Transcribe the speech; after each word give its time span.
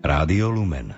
Rádio 0.00 0.48
Lumen. 0.48 0.96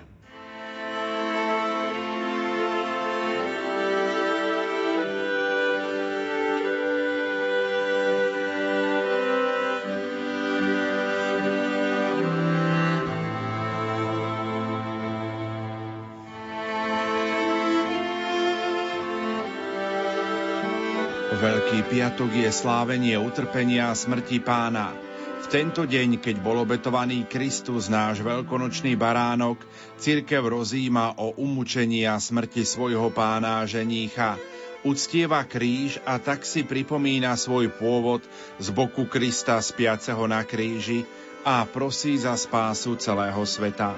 Veľký 21.43 21.91
piatok 21.91 22.31
je 22.39 22.47
slávenie 22.55 23.19
utrpenia 23.19 23.91
a 23.91 23.99
smrti 23.99 24.39
pána. 24.39 25.12
Tento 25.53 25.85
deň, 25.85 26.17
keď 26.17 26.41
bol 26.41 26.65
obetovaný 26.65 27.29
Kristus, 27.29 27.85
náš 27.85 28.25
veľkonočný 28.25 28.97
baránok, 28.97 29.61
církev 30.01 30.41
rozíma 30.41 31.21
o 31.21 31.37
umúčení 31.37 32.09
a 32.09 32.17
smrti 32.17 32.65
svojho 32.65 33.13
pána 33.13 33.61
a 33.61 33.69
ženícha. 33.69 34.41
Uctieva 34.81 35.45
kríž 35.45 36.01
a 36.09 36.17
tak 36.17 36.41
si 36.41 36.65
pripomína 36.65 37.37
svoj 37.37 37.69
pôvod 37.69 38.25
z 38.57 38.73
boku 38.73 39.05
Krista 39.05 39.61
spiaceho 39.61 40.25
na 40.25 40.41
kríži 40.41 41.05
a 41.45 41.69
prosí 41.69 42.17
za 42.17 42.33
spásu 42.33 42.97
celého 42.97 43.45
sveta. 43.45 43.93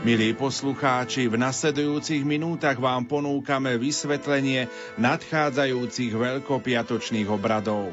Milí 0.00 0.32
poslucháči, 0.32 1.28
v 1.28 1.36
nasledujúcich 1.44 2.24
minútach 2.24 2.80
vám 2.80 3.04
ponúkame 3.04 3.76
vysvetlenie 3.76 4.64
nadchádzajúcich 4.96 6.16
veľkopiatočných 6.16 7.28
obradov. 7.28 7.92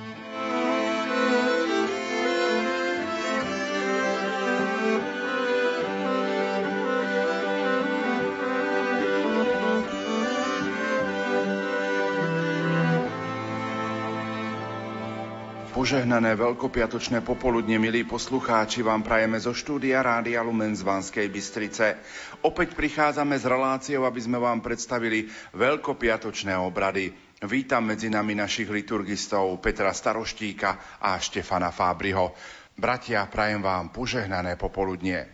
Požehnané 15.81 16.37
veľkopiatočné 16.37 17.25
popoludne, 17.25 17.81
milí 17.81 18.05
poslucháči, 18.05 18.85
vám 18.85 19.01
prajeme 19.01 19.41
zo 19.41 19.49
štúdia 19.49 20.05
Rádia 20.05 20.45
Lumen 20.45 20.77
z 20.77 20.85
Vanskej 20.85 21.25
Bystrice. 21.25 21.97
Opäť 22.45 22.77
prichádzame 22.77 23.33
s 23.33 23.49
reláciou, 23.49 24.05
aby 24.05 24.21
sme 24.21 24.37
vám 24.37 24.61
predstavili 24.61 25.25
veľkopiatočné 25.57 26.53
obrady. 26.53 27.09
Vítam 27.49 27.89
medzi 27.89 28.13
nami 28.13 28.37
našich 28.37 28.69
liturgistov 28.69 29.57
Petra 29.57 29.89
Staroštíka 29.89 31.01
a 31.01 31.17
Štefana 31.17 31.73
Fábriho. 31.73 32.37
Bratia, 32.77 33.25
prajem 33.25 33.65
vám 33.65 33.89
požehnané 33.89 34.61
popoludnie. 34.61 35.25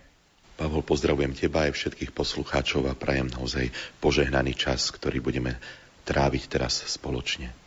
Pavol, 0.56 0.80
pozdravujem 0.80 1.36
teba 1.36 1.68
aj 1.68 1.76
všetkých 1.76 2.16
poslucháčov 2.16 2.88
a 2.88 2.96
prajem 2.96 3.28
naozaj 3.36 3.68
požehnaný 4.00 4.56
čas, 4.56 4.96
ktorý 4.96 5.20
budeme 5.20 5.60
tráviť 6.08 6.44
teraz 6.48 6.88
spoločne. 6.88 7.67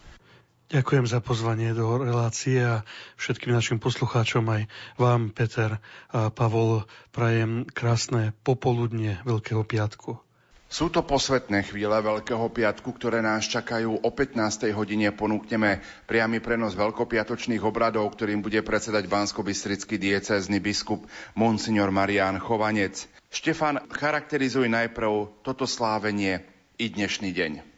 Ďakujem 0.71 1.03
za 1.03 1.19
pozvanie 1.19 1.75
do 1.75 1.99
relácie 1.99 2.63
a 2.63 2.87
všetkým 3.19 3.51
našim 3.51 3.83
poslucháčom 3.83 4.47
aj 4.47 4.63
vám, 5.03 5.35
Peter 5.35 5.83
a 6.15 6.31
Pavol, 6.31 6.87
prajem 7.11 7.67
krásne 7.67 8.31
popoludne 8.47 9.19
Veľkého 9.27 9.67
piatku. 9.67 10.23
Sú 10.71 10.87
to 10.87 11.03
posvetné 11.03 11.67
chvíle 11.67 11.99
Veľkého 11.99 12.47
piatku, 12.55 12.95
ktoré 12.95 13.19
nás 13.19 13.51
čakajú. 13.51 14.07
O 14.07 14.11
15. 14.15 14.71
hodine 14.71 15.11
ponúkneme 15.11 15.83
priamy 16.07 16.39
prenos 16.39 16.79
veľkopiatočných 16.79 17.67
obradov, 17.67 18.07
ktorým 18.15 18.39
bude 18.39 18.63
predsedať 18.63 19.11
bansko-bystrický 19.11 19.99
diecézny 19.99 20.63
biskup 20.63 21.03
Monsignor 21.35 21.91
Marián 21.91 22.39
Chovanec. 22.39 23.11
Štefan, 23.35 23.91
charakterizuj 23.91 24.71
najprv 24.71 25.43
toto 25.43 25.67
slávenie 25.67 26.47
i 26.79 26.87
dnešný 26.87 27.35
deň. 27.35 27.70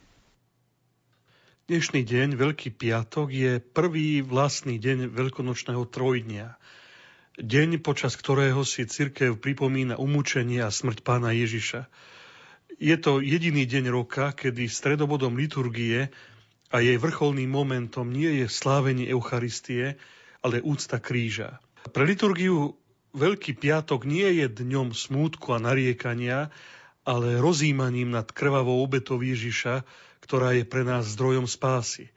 Dnešný 1.63 2.03
deň, 2.03 2.35
Veľký 2.35 2.75
piatok, 2.75 3.31
je 3.31 3.63
prvý 3.63 4.19
vlastný 4.19 4.83
deň 4.83 5.15
veľkonočného 5.15 5.87
trojdnia. 5.87 6.59
Deň, 7.39 7.79
počas 7.79 8.19
ktorého 8.19 8.67
si 8.67 8.83
cirkev 8.83 9.39
pripomína 9.39 9.95
umúčenie 9.95 10.59
a 10.59 10.67
smrť 10.67 11.07
pána 11.07 11.31
Ježiša. 11.31 11.87
Je 12.83 12.91
to 12.99 13.23
jediný 13.23 13.63
deň 13.63 13.95
roka, 13.95 14.35
kedy 14.35 14.67
stredobodom 14.67 15.39
liturgie 15.39 16.11
a 16.67 16.83
jej 16.83 16.99
vrcholným 16.99 17.47
momentom 17.47 18.11
nie 18.11 18.43
je 18.43 18.51
slávenie 18.51 19.07
Eucharistie, 19.07 19.95
ale 20.43 20.59
úcta 20.59 20.99
kríža. 20.99 21.63
Pre 21.95 22.03
liturgiu 22.03 22.75
Veľký 23.15 23.55
piatok 23.55 24.03
nie 24.03 24.43
je 24.43 24.51
dňom 24.51 24.91
smútku 24.91 25.55
a 25.55 25.63
nariekania, 25.63 26.51
ale 27.07 27.39
rozímaním 27.39 28.11
nad 28.11 28.27
krvavou 28.35 28.83
obetou 28.83 29.23
Ježiša, 29.23 29.87
ktorá 30.23 30.55
je 30.55 30.63
pre 30.63 30.87
nás 30.87 31.03
zdrojom 31.11 31.43
spásy. 31.51 32.07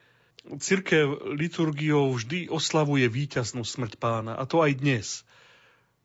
Cirkev 0.46 1.34
liturgiou 1.34 2.14
vždy 2.14 2.46
oslavuje 2.46 3.10
víťaznú 3.10 3.66
smrť 3.66 3.98
pána, 3.98 4.38
a 4.38 4.46
to 4.46 4.62
aj 4.62 4.78
dnes. 4.78 5.26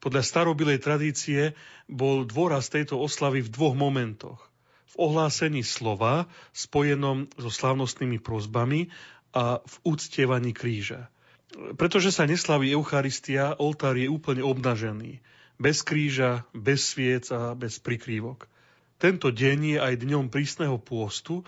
Podľa 0.01 0.25
starobilej 0.25 0.81
tradície 0.81 1.53
bol 1.85 2.25
dôraz 2.25 2.73
tejto 2.73 2.97
oslavy 2.97 3.45
v 3.45 3.53
dvoch 3.53 3.77
momentoch. 3.77 4.41
V 4.97 5.07
ohlásení 5.07 5.61
slova, 5.61 6.25
spojenom 6.57 7.29
so 7.37 7.53
slávnostnými 7.53 8.17
prozbami 8.17 8.89
a 9.29 9.61
v 9.61 9.75
úctievaní 9.85 10.57
kríža. 10.57 11.13
Pretože 11.77 12.09
sa 12.09 12.25
neslaví 12.25 12.73
Eucharistia, 12.73 13.53
oltár 13.61 13.93
je 13.93 14.09
úplne 14.09 14.41
obnažený. 14.41 15.21
Bez 15.61 15.85
kríža, 15.85 16.49
bez 16.57 16.97
sviec 16.97 17.29
a 17.29 17.53
bez 17.53 17.77
prikrývok. 17.77 18.49
Tento 18.97 19.29
deň 19.29 19.77
je 19.77 19.77
aj 19.77 19.93
dňom 20.01 20.33
prísneho 20.33 20.81
pôstu, 20.81 21.45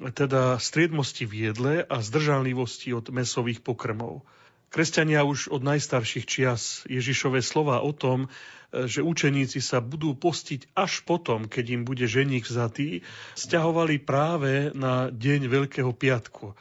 teda 0.00 0.56
striedmosti 0.56 1.28
v 1.28 1.52
jedle 1.52 1.74
a 1.84 2.00
zdržanlivosti 2.00 2.96
od 2.96 3.12
mesových 3.12 3.60
pokrmov. 3.60 4.24
Kresťania 4.72 5.20
už 5.20 5.52
od 5.52 5.60
najstarších 5.60 6.24
čias 6.24 6.88
Ježišové 6.88 7.44
slova 7.44 7.84
o 7.84 7.92
tom, 7.92 8.32
že 8.72 9.04
učeníci 9.04 9.60
sa 9.60 9.84
budú 9.84 10.16
postiť 10.16 10.72
až 10.72 11.04
potom, 11.04 11.44
keď 11.44 11.64
im 11.76 11.82
bude 11.84 12.08
ženík 12.08 12.48
vzatý, 12.48 13.04
stiahovali 13.36 14.00
práve 14.00 14.72
na 14.72 15.12
deň 15.12 15.52
Veľkého 15.52 15.92
piatku, 15.92 16.56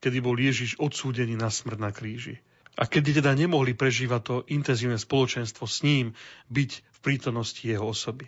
kedy 0.00 0.18
bol 0.24 0.40
Ježiš 0.40 0.80
odsúdený 0.80 1.36
na 1.36 1.52
smrť 1.52 1.78
na 1.78 1.92
kríži. 1.92 2.40
A 2.80 2.88
kedy 2.88 3.20
teda 3.20 3.36
nemohli 3.36 3.76
prežívať 3.76 4.20
to 4.24 4.36
intenzívne 4.48 4.96
spoločenstvo 4.96 5.68
s 5.68 5.84
ním, 5.84 6.16
byť 6.48 6.70
v 6.80 6.98
prítomnosti 7.04 7.60
jeho 7.60 7.92
osoby. 7.92 8.24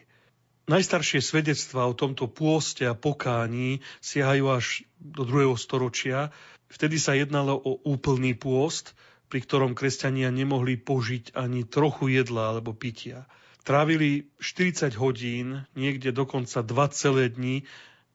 Najstaršie 0.73 1.21
svedectvá 1.21 1.85
o 1.85 1.93
tomto 1.93 2.33
pôste 2.33 2.89
a 2.89 2.97
pokání 2.97 3.85
siahajú 4.01 4.45
až 4.57 4.89
do 4.97 5.29
druhého 5.29 5.53
storočia. 5.61 6.33
Vtedy 6.73 6.97
sa 6.97 7.13
jednalo 7.13 7.53
o 7.53 7.77
úplný 7.85 8.33
pôst, 8.33 8.97
pri 9.29 9.45
ktorom 9.45 9.77
kresťania 9.77 10.33
nemohli 10.33 10.81
požiť 10.81 11.37
ani 11.37 11.69
trochu 11.69 12.17
jedla 12.17 12.57
alebo 12.57 12.73
pitia. 12.73 13.29
Trávili 13.69 14.33
40 14.41 14.97
hodín, 14.97 15.69
niekde 15.77 16.09
dokonca 16.09 16.65
dva 16.65 16.89
celé 16.89 17.29
dni 17.29 17.69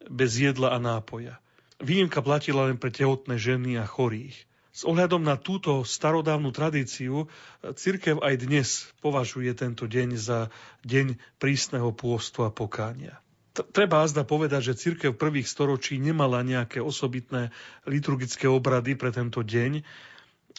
bez 0.10 0.42
jedla 0.42 0.74
a 0.74 0.82
nápoja. 0.82 1.38
Výnimka 1.78 2.26
platila 2.26 2.74
len 2.74 2.82
pre 2.82 2.90
tehotné 2.90 3.38
ženy 3.38 3.78
a 3.78 3.86
chorých. 3.86 4.34
S 4.78 4.86
ohľadom 4.86 5.26
na 5.26 5.42
túto 5.42 5.82
starodávnu 5.82 6.54
tradíciu 6.54 7.26
cirkev 7.74 8.22
aj 8.22 8.46
dnes 8.46 8.86
považuje 9.02 9.50
tento 9.58 9.90
deň 9.90 10.10
za 10.14 10.54
deň 10.86 11.18
prísneho 11.42 11.90
pôstu 11.98 12.46
a 12.46 12.54
pokánia. 12.54 13.18
Treba 13.74 14.06
azda 14.06 14.22
povedať, 14.22 14.70
že 14.70 14.78
cirkev 14.78 15.18
prvých 15.18 15.50
storočí 15.50 15.98
nemala 15.98 16.46
nejaké 16.46 16.78
osobitné 16.78 17.50
liturgické 17.90 18.46
obrady 18.46 18.94
pre 18.94 19.10
tento 19.10 19.42
deň, 19.42 19.82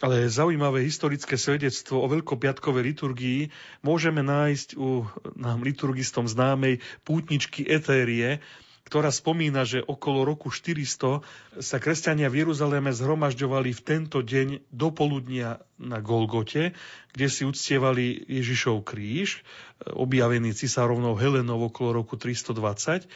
ale 0.02 0.26
zaujímavé 0.26 0.82
historické 0.82 1.38
svedectvo 1.38 2.02
o 2.02 2.10
veľkopiatkovej 2.10 2.82
liturgii 2.90 3.40
môžeme 3.86 4.26
nájsť 4.26 4.74
u 4.74 5.06
nám 5.38 5.62
liturgistom 5.62 6.26
známej 6.26 6.82
pútničky 7.06 7.70
Etérie, 7.70 8.42
ktorá 8.88 9.12
spomína, 9.12 9.68
že 9.68 9.84
okolo 9.84 10.24
roku 10.24 10.48
400 10.48 11.20
sa 11.60 11.76
kresťania 11.76 12.32
v 12.32 12.48
Jeruzaléme 12.48 12.88
zhromažďovali 12.96 13.76
v 13.76 13.84
tento 13.84 14.24
deň 14.24 14.72
do 14.72 14.88
poludnia 14.88 15.60
na 15.76 16.00
Golgote, 16.00 16.72
kde 17.18 17.26
si 17.26 17.42
uctievali 17.42 18.22
Ježišov 18.30 18.86
kríž, 18.86 19.42
objavený 19.82 20.54
cisárovnou 20.54 21.18
Helenou 21.18 21.66
okolo 21.66 21.98
roku 21.98 22.14
320. 22.14 23.10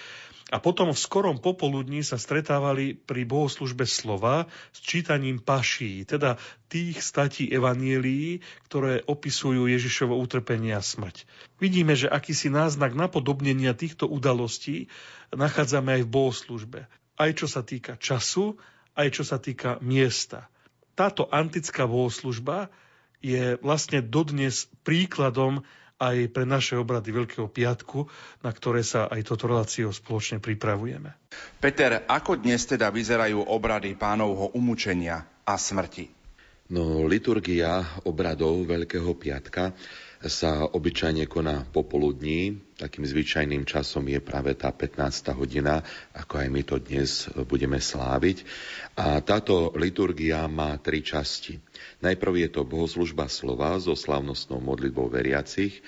A 0.52 0.60
potom 0.60 0.90
v 0.90 0.98
skorom 0.98 1.38
popoludní 1.38 2.02
sa 2.02 2.18
stretávali 2.18 2.98
pri 2.98 3.22
bohoslužbe 3.24 3.86
slova 3.86 4.50
s 4.74 4.82
čítaním 4.82 5.38
paší, 5.38 6.02
teda 6.02 6.36
tých 6.66 6.98
statí 6.98 7.46
evanielií, 7.48 8.42
ktoré 8.66 9.06
opisujú 9.06 9.70
Ježišovo 9.70 10.18
utrpenie 10.18 10.74
a 10.74 10.82
smrť. 10.82 11.24
Vidíme, 11.62 11.94
že 11.94 12.10
akýsi 12.10 12.50
náznak 12.50 12.98
napodobnenia 12.98 13.72
týchto 13.72 14.10
udalostí 14.10 14.90
nachádzame 15.30 16.02
aj 16.02 16.02
v 16.04 16.12
bohoslužbe. 16.12 16.80
Aj 17.16 17.30
čo 17.32 17.46
sa 17.46 17.62
týka 17.62 17.96
času, 17.96 18.58
aj 18.98 19.08
čo 19.14 19.22
sa 19.22 19.38
týka 19.38 19.78
miesta. 19.78 20.50
Táto 20.92 21.30
antická 21.32 21.88
bohoslužba 21.88 22.68
je 23.22 23.56
vlastne 23.62 24.02
dodnes 24.02 24.66
príkladom 24.82 25.62
aj 26.02 26.34
pre 26.34 26.42
naše 26.42 26.74
obrady 26.74 27.14
Veľkého 27.14 27.46
piatku, 27.46 28.10
na 28.42 28.50
ktoré 28.50 28.82
sa 28.82 29.06
aj 29.06 29.22
toto 29.22 29.46
reláciou 29.46 29.94
spoločne 29.94 30.42
pripravujeme. 30.42 31.14
Peter, 31.62 32.02
ako 32.10 32.42
dnes 32.42 32.66
teda 32.66 32.90
vyzerajú 32.90 33.38
obrady 33.46 33.94
pánovho 33.94 34.50
umúčenia 34.58 35.22
a 35.46 35.54
smrti? 35.54 36.10
No, 36.74 37.06
liturgia 37.06 38.02
obradov 38.02 38.66
Veľkého 38.66 39.14
piatka 39.14 39.70
sa 40.26 40.66
obyčajne 40.70 41.26
koná 41.26 41.66
popoludní. 41.66 42.62
Takým 42.78 43.02
zvyčajným 43.02 43.66
časom 43.66 44.06
je 44.06 44.22
práve 44.22 44.54
tá 44.54 44.70
15. 44.70 45.34
hodina, 45.34 45.82
ako 46.14 46.42
aj 46.42 46.48
my 46.50 46.62
to 46.62 46.76
dnes 46.78 47.26
budeme 47.46 47.78
sláviť. 47.82 48.46
A 48.98 49.18
táto 49.22 49.74
liturgia 49.74 50.46
má 50.46 50.78
tri 50.78 51.02
časti. 51.02 51.58
Najprv 52.02 52.46
je 52.46 52.48
to 52.54 52.62
bohoslužba 52.62 53.26
slova 53.26 53.78
so 53.82 53.98
slavnostnou 53.98 54.62
modlitbou 54.62 55.10
veriacich, 55.10 55.82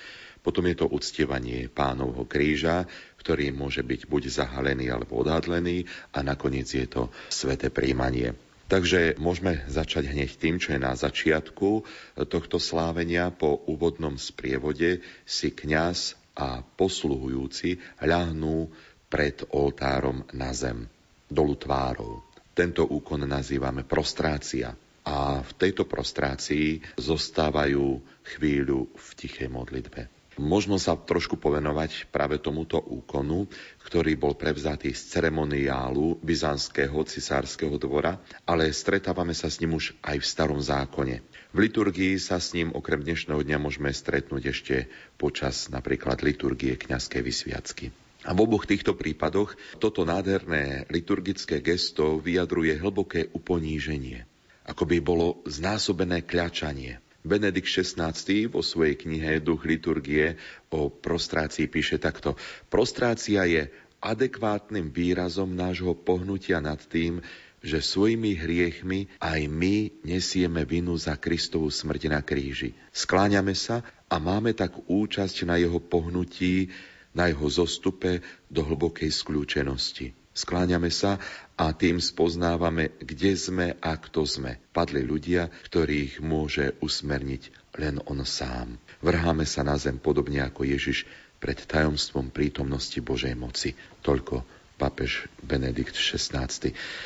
potom 0.45 0.69
je 0.69 0.77
to 0.77 0.85
uctievanie 0.93 1.65
pánovho 1.73 2.29
kríža, 2.29 2.85
ktorý 3.17 3.49
môže 3.49 3.81
byť 3.81 4.05
buď 4.05 4.23
zahalený 4.29 4.93
alebo 4.93 5.25
odhadlený 5.25 5.89
a 6.13 6.21
nakoniec 6.21 6.69
je 6.69 6.85
to 6.85 7.09
sveté 7.33 7.73
príjmanie. 7.73 8.44
Takže 8.65 9.21
môžeme 9.21 9.61
začať 9.69 10.09
hneď 10.09 10.41
tým, 10.41 10.57
čo 10.57 10.73
je 10.73 10.81
na 10.81 10.97
začiatku 10.97 11.85
tohto 12.25 12.57
slávenia. 12.57 13.29
Po 13.29 13.61
úvodnom 13.69 14.17
sprievode 14.17 15.05
si 15.21 15.53
kňaz 15.53 16.17
a 16.33 16.65
posluhujúci 16.65 17.77
ľahnú 18.01 18.73
pred 19.05 19.45
oltárom 19.53 20.25
na 20.33 20.49
zem, 20.51 20.89
dolu 21.29 21.55
tvárou. 21.55 22.25
Tento 22.57 22.83
úkon 22.89 23.27
nazývame 23.29 23.85
prostrácia. 23.85 24.73
A 25.05 25.45
v 25.45 25.51
tejto 25.61 25.85
prostrácii 25.85 26.97
zostávajú 26.97 28.01
chvíľu 28.25 28.89
v 28.89 29.07
tichej 29.13 29.45
modlitbe. 29.53 30.14
Možno 30.35 30.75
sa 30.75 30.99
trošku 30.99 31.39
povenovať 31.39 32.11
práve 32.11 32.43
tomuto 32.43 32.75
úkonu, 32.75 33.47
ktorý 33.87 34.19
bol 34.19 34.35
prevzatý 34.35 34.91
z 34.91 35.15
ceremoniálu 35.15 36.19
byzantského 36.19 36.99
cisárskeho 37.07 37.79
dvora, 37.79 38.19
ale 38.43 38.67
stretávame 38.75 39.31
sa 39.31 39.47
s 39.47 39.63
ním 39.63 39.79
už 39.79 39.95
aj 40.03 40.19
v 40.19 40.27
starom 40.27 40.59
zákone. 40.59 41.23
V 41.55 41.57
liturgii 41.63 42.19
sa 42.19 42.43
s 42.43 42.51
ním 42.51 42.75
okrem 42.75 42.99
dnešného 42.99 43.47
dňa 43.47 43.57
môžeme 43.63 43.87
stretnúť 43.95 44.43
ešte 44.51 44.75
počas 45.15 45.71
napríklad 45.71 46.19
liturgie 46.19 46.75
kňazskej 46.75 47.21
vysviacky. 47.23 47.85
A 48.27 48.35
v 48.35 48.43
oboch 48.43 48.67
týchto 48.67 48.97
prípadoch 48.97 49.55
toto 49.79 50.03
nádherné 50.03 50.83
liturgické 50.91 51.63
gesto 51.63 52.19
vyjadruje 52.19 52.75
hlboké 52.75 53.31
uponíženie, 53.31 54.27
ako 54.67 54.83
by 54.83 54.97
bolo 54.99 55.39
znásobené 55.47 56.27
kľačanie, 56.27 57.04
Benedikt 57.25 57.65
XVI 57.65 58.13
vo 58.47 58.61
svojej 58.61 58.95
knihe 59.01 59.41
Duch 59.41 59.65
liturgie 59.65 60.37
o 60.69 60.93
prostrácii 60.93 61.65
píše 61.65 61.97
takto. 61.97 62.37
Prostrácia 62.69 63.49
je 63.49 63.73
adekvátnym 64.05 64.93
výrazom 64.93 65.49
nášho 65.57 65.97
pohnutia 65.97 66.61
nad 66.61 66.77
tým, 66.77 67.25
že 67.65 67.81
svojimi 67.81 68.37
hriechmi 68.37 69.09
aj 69.17 69.41
my 69.49 70.05
nesieme 70.05 70.61
vinu 70.69 70.93
za 71.01 71.17
Kristovú 71.17 71.73
smrť 71.73 72.13
na 72.13 72.21
kríži. 72.21 72.77
Skláňame 72.93 73.57
sa 73.57 73.81
a 74.05 74.21
máme 74.21 74.53
tak 74.53 74.77
účasť 74.85 75.49
na 75.49 75.57
jeho 75.57 75.81
pohnutí, 75.81 76.69
na 77.17 77.25
jeho 77.25 77.49
zostupe 77.49 78.21
do 78.53 78.61
hlbokej 78.61 79.09
skľúčenosti. 79.09 80.24
Skláňame 80.35 80.91
sa 80.91 81.15
a 81.55 81.71
tým 81.71 82.03
spoznávame, 82.03 82.91
kde 82.99 83.31
sme 83.39 83.67
a 83.79 83.95
kto 83.95 84.27
sme. 84.27 84.59
Padli 84.75 84.99
ľudia, 84.99 85.47
ktorých 85.71 86.19
môže 86.19 86.75
usmerniť 86.83 87.73
len 87.79 88.03
on 88.03 88.19
sám. 88.27 88.75
Vrháme 88.99 89.47
sa 89.47 89.63
na 89.63 89.79
zem 89.79 89.95
podobne 89.95 90.43
ako 90.43 90.67
Ježiš 90.67 91.07
pred 91.39 91.55
tajomstvom 91.55 92.35
prítomnosti 92.35 92.99
Božej 92.99 93.31
moci. 93.39 93.79
Toľko 94.03 94.43
papež 94.75 95.31
Benedikt 95.39 95.95
XVI. 95.95 96.47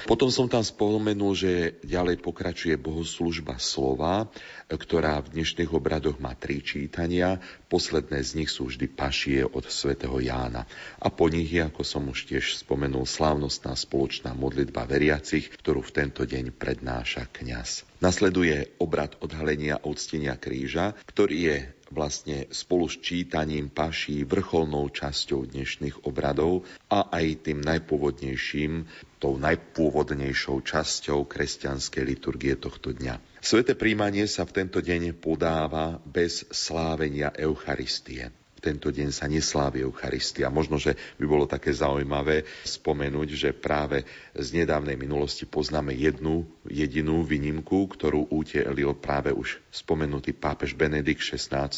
Potom 0.09 0.33
som 0.33 0.49
tam 0.49 0.65
spomenul, 0.65 1.33
že 1.37 1.51
ďalej 1.85 2.21
pokračuje 2.21 2.75
bohoslužba 2.81 3.61
slova, 3.61 4.25
ktorá 4.69 5.21
v 5.21 5.39
dnešných 5.39 5.69
obradoch 5.69 6.17
má 6.17 6.33
tri 6.33 6.61
čítania. 6.65 7.37
Posledné 7.69 8.21
z 8.25 8.31
nich 8.41 8.49
sú 8.49 8.69
vždy 8.69 8.85
pašie 8.89 9.39
od 9.45 9.69
svätého 9.69 10.17
Jána. 10.17 10.65
A 10.97 11.13
po 11.13 11.29
nich 11.29 11.49
je, 11.49 11.61
ako 11.61 11.85
som 11.85 12.09
už 12.09 12.25
tiež 12.25 12.57
spomenul, 12.61 13.05
slávnostná 13.05 13.77
spoločná 13.77 14.33
modlitba 14.33 14.89
veriacich, 14.89 15.49
ktorú 15.61 15.85
v 15.85 15.95
tento 16.05 16.25
deň 16.25 16.53
prednáša 16.53 17.29
kňaz. 17.29 17.85
Nasleduje 17.99 18.79
obrad 18.79 19.19
odhalenia 19.19 19.75
a 19.75 19.83
odstenia 19.83 20.39
kríža, 20.39 20.95
ktorý 21.11 21.37
je 21.51 21.57
vlastne 21.91 22.49
spolu 22.49 22.89
s 22.89 22.97
čítaním 23.01 23.69
paší 23.69 24.25
vrcholnou 24.25 24.89
časťou 24.89 25.49
dnešných 25.49 26.05
obradov 26.07 26.65
a 26.89 27.11
aj 27.11 27.49
tým 27.49 27.59
najpôvodnejším, 27.61 28.87
tou 29.19 29.35
najpôvodnejšou 29.35 30.63
časťou 30.63 31.27
kresťanskej 31.27 32.03
liturgie 32.07 32.55
tohto 32.55 32.95
dňa. 32.95 33.43
Sveté 33.43 33.75
príjmanie 33.75 34.25
sa 34.25 34.47
v 34.47 34.63
tento 34.63 34.79
deň 34.79 35.17
podáva 35.19 35.99
bez 36.07 36.47
slávenia 36.49 37.35
Eucharistie 37.35 38.38
tento 38.59 38.91
deň 38.91 39.09
sa 39.09 39.25
neslávi 39.25 39.81
Eucharistia. 39.83 40.51
Možno, 40.53 40.75
že 40.75 40.95
by 41.17 41.25
bolo 41.25 41.49
také 41.49 41.71
zaujímavé 41.71 42.43
spomenúť, 42.67 43.29
že 43.33 43.49
práve 43.55 44.03
z 44.35 44.47
nedávnej 44.53 44.99
minulosti 44.99 45.47
poznáme 45.47 45.95
jednu 45.95 46.45
jedinú 46.69 47.25
výnimku, 47.25 47.89
ktorú 47.89 48.29
utielil 48.29 48.93
práve 48.99 49.33
už 49.33 49.57
spomenutý 49.71 50.35
pápež 50.35 50.77
Benedikt 50.77 51.23
XVI 51.23 51.71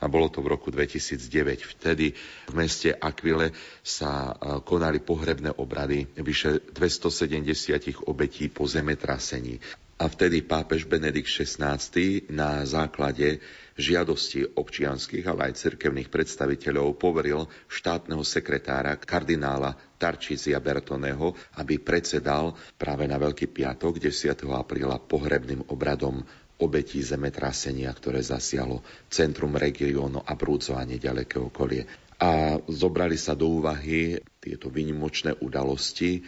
a 0.00 0.04
bolo 0.06 0.32
to 0.32 0.40
v 0.40 0.50
roku 0.54 0.72
2009. 0.72 1.68
Vtedy 1.78 2.14
v 2.48 2.54
meste 2.56 2.94
Aquile 2.94 3.52
sa 3.84 4.32
e, 4.32 4.62
konali 4.64 5.02
pohrebné 5.04 5.52
obrady 5.58 6.08
vyše 6.16 6.72
270 6.72 8.08
obetí 8.08 8.48
po 8.48 8.64
zemetrasení. 8.64 9.60
A 9.98 10.06
vtedy 10.06 10.46
pápež 10.46 10.86
Benedikt 10.86 11.26
XVI 11.26 11.82
na 12.30 12.62
základe 12.62 13.42
žiadosti 13.78 14.58
občianských, 14.58 15.22
ale 15.30 15.48
aj 15.48 15.62
cirkevných 15.62 16.10
predstaviteľov 16.10 16.98
poveril 16.98 17.46
štátneho 17.70 18.26
sekretára 18.26 18.98
kardinála 18.98 19.78
Tarčízia 19.96 20.58
Bertoneho, 20.58 21.32
aby 21.62 21.78
predsedal 21.78 22.58
práve 22.74 23.06
na 23.06 23.16
Veľký 23.16 23.46
piatok 23.54 24.02
10. 24.02 24.34
apríla 24.50 24.98
pohrebným 24.98 25.70
obradom 25.70 26.26
obetí 26.58 26.98
zemetrasenia, 27.06 27.94
ktoré 27.94 28.18
zasialo 28.18 28.82
centrum 29.06 29.54
regiónu 29.54 30.26
a 30.26 30.34
Brúco 30.34 30.74
a 30.74 30.82
nedaleké 30.82 31.38
okolie. 31.38 31.86
A 32.18 32.58
zobrali 32.66 33.14
sa 33.14 33.38
do 33.38 33.62
úvahy 33.62 34.18
tieto 34.42 34.66
výnimočné 34.66 35.38
udalosti 35.38 36.18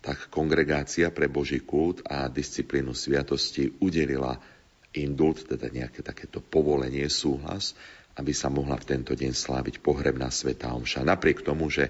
tak 0.00 0.32
kongregácia 0.32 1.12
pre 1.12 1.28
Boží 1.28 1.60
kult 1.64 2.00
a 2.08 2.28
disciplínu 2.28 2.96
sviatosti 2.96 3.68
udelila 3.84 4.36
indult, 4.96 5.46
teda 5.46 5.70
nejaké 5.70 6.02
takéto 6.02 6.42
povolenie, 6.42 7.06
súhlas, 7.06 7.78
aby 8.18 8.34
sa 8.34 8.50
mohla 8.50 8.74
v 8.76 8.88
tento 8.96 9.14
deň 9.14 9.32
sláviť 9.32 9.78
pohrebná 9.80 10.28
sveta 10.28 10.74
omša. 10.74 11.06
Napriek 11.06 11.46
tomu, 11.46 11.70
že 11.70 11.88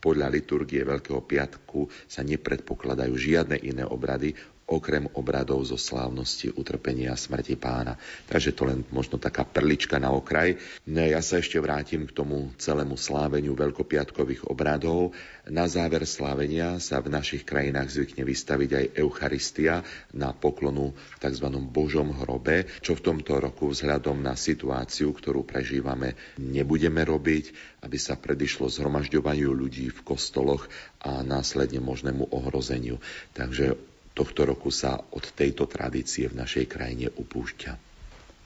podľa 0.00 0.32
liturgie 0.32 0.80
Veľkého 0.80 1.20
piatku 1.20 1.92
sa 2.08 2.24
nepredpokladajú 2.24 3.12
žiadne 3.14 3.60
iné 3.60 3.84
obrady, 3.84 4.32
okrem 4.70 5.10
obradov 5.18 5.66
zo 5.66 5.74
slávnosti 5.74 6.54
utrpenia 6.54 7.18
smrti 7.18 7.58
pána. 7.58 7.98
Takže 8.30 8.54
to 8.54 8.70
len 8.70 8.86
možno 8.94 9.18
taká 9.18 9.42
perlička 9.42 9.98
na 9.98 10.14
okraj. 10.14 10.54
Ja 10.86 11.18
sa 11.18 11.42
ešte 11.42 11.58
vrátim 11.58 12.06
k 12.06 12.14
tomu 12.14 12.54
celému 12.54 12.94
sláveniu 12.94 13.58
veľkopiatkových 13.58 14.46
obradov. 14.46 15.10
Na 15.50 15.66
záver 15.66 16.06
slávenia 16.06 16.78
sa 16.78 17.02
v 17.02 17.10
našich 17.10 17.42
krajinách 17.42 17.90
zvykne 17.90 18.22
vystaviť 18.22 18.70
aj 18.70 18.86
Eucharistia 19.02 19.82
na 20.14 20.30
poklonu 20.30 20.94
v 20.94 21.16
tzv. 21.18 21.46
Božom 21.66 22.14
hrobe, 22.22 22.70
čo 22.78 22.94
v 22.94 23.02
tomto 23.02 23.42
roku 23.42 23.74
vzhľadom 23.74 24.22
na 24.22 24.38
situáciu, 24.38 25.10
ktorú 25.10 25.42
prežívame, 25.42 26.14
nebudeme 26.38 27.02
robiť, 27.02 27.50
aby 27.82 27.98
sa 27.98 28.14
predišlo 28.14 28.70
zhromažďovaniu 28.70 29.50
ľudí 29.50 29.90
v 29.90 30.00
kostoloch 30.06 30.70
a 31.02 31.26
následne 31.26 31.82
možnému 31.82 32.30
ohrozeniu. 32.30 33.02
Takže 33.34 33.89
tohto 34.14 34.46
roku 34.46 34.74
sa 34.74 34.98
od 35.14 35.24
tejto 35.34 35.66
tradície 35.70 36.26
v 36.26 36.38
našej 36.38 36.66
krajine 36.66 37.08
upúšťa. 37.14 37.90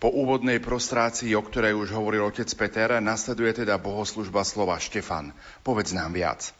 Po 0.02 0.12
úvodnej 0.12 0.60
prostrácii, 0.60 1.32
o 1.32 1.40
ktorej 1.40 1.72
už 1.72 1.96
hovoril 1.96 2.28
otec 2.28 2.50
Peter, 2.52 3.00
nasleduje 3.00 3.64
teda 3.64 3.80
bohoslužba 3.80 4.44
slova 4.44 4.76
Štefan. 4.76 5.32
Povedz 5.64 5.96
nám 5.96 6.12
viac. 6.12 6.52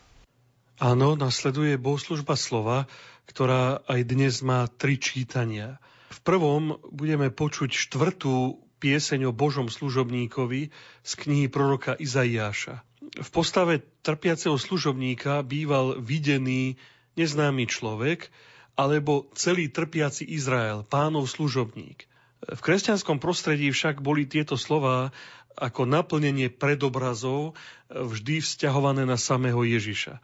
Áno, 0.81 1.13
nasleduje 1.15 1.77
bohoslužba 1.77 2.35
slova, 2.41 2.89
ktorá 3.29 3.85
aj 3.85 4.01
dnes 4.09 4.41
má 4.41 4.65
tri 4.67 4.97
čítania. 4.97 5.77
V 6.09 6.19
prvom 6.25 6.81
budeme 6.89 7.29
počuť 7.29 7.69
štvrtú 7.69 8.65
pieseň 8.81 9.29
o 9.29 9.37
Božom 9.37 9.69
služobníkovi 9.69 10.73
z 11.05 11.13
knihy 11.21 11.47
proroka 11.53 11.97
Izaiáša. 12.01 12.81
V 13.15 13.29
postave 13.29 13.85
trpiaceho 14.03 14.59
služobníka 14.59 15.45
býval 15.47 16.01
videný 16.01 16.81
neznámy 17.15 17.69
človek, 17.71 18.33
alebo 18.75 19.31
celý 19.39 19.71
trpiaci 19.71 20.27
Izrael, 20.27 20.83
pánov 20.87 21.31
služobník– 21.31 22.05
v 22.45 22.61
kresťanskom 22.61 23.17
prostredí 23.17 23.73
však 23.73 24.05
boli 24.05 24.29
tieto 24.29 24.61
slová 24.61 25.17
ako 25.55 25.87
naplnenie 25.87 26.51
predobrazov 26.51 27.55
vždy 27.89 28.43
vzťahované 28.43 29.07
na 29.07 29.15
samého 29.15 29.63
Ježiša. 29.63 30.19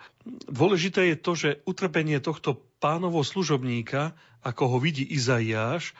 Dôležité 0.50 1.14
je 1.14 1.16
to, 1.16 1.32
že 1.38 1.62
utrpenie 1.64 2.18
tohto 2.18 2.58
pánovo 2.82 3.22
služobníka, 3.22 4.12
ako 4.42 4.76
ho 4.76 4.78
vidí 4.82 5.06
Izaiáš, 5.06 5.94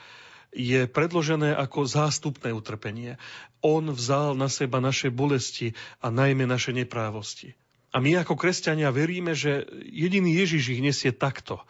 je 0.51 0.83
predložené 0.83 1.55
ako 1.55 1.87
zástupné 1.87 2.51
utrpenie. 2.51 3.15
On 3.63 3.87
vzal 3.87 4.35
na 4.35 4.51
seba 4.51 4.83
naše 4.83 5.07
bolesti 5.07 5.71
a 6.03 6.11
najmä 6.11 6.43
naše 6.43 6.75
neprávosti. 6.75 7.55
A 7.95 8.03
my 8.03 8.19
ako 8.19 8.35
kresťania 8.35 8.91
veríme, 8.91 9.31
že 9.31 9.63
jediný 9.87 10.35
Ježiš 10.43 10.75
ich 10.75 10.83
nesie 10.83 11.15
takto 11.15 11.63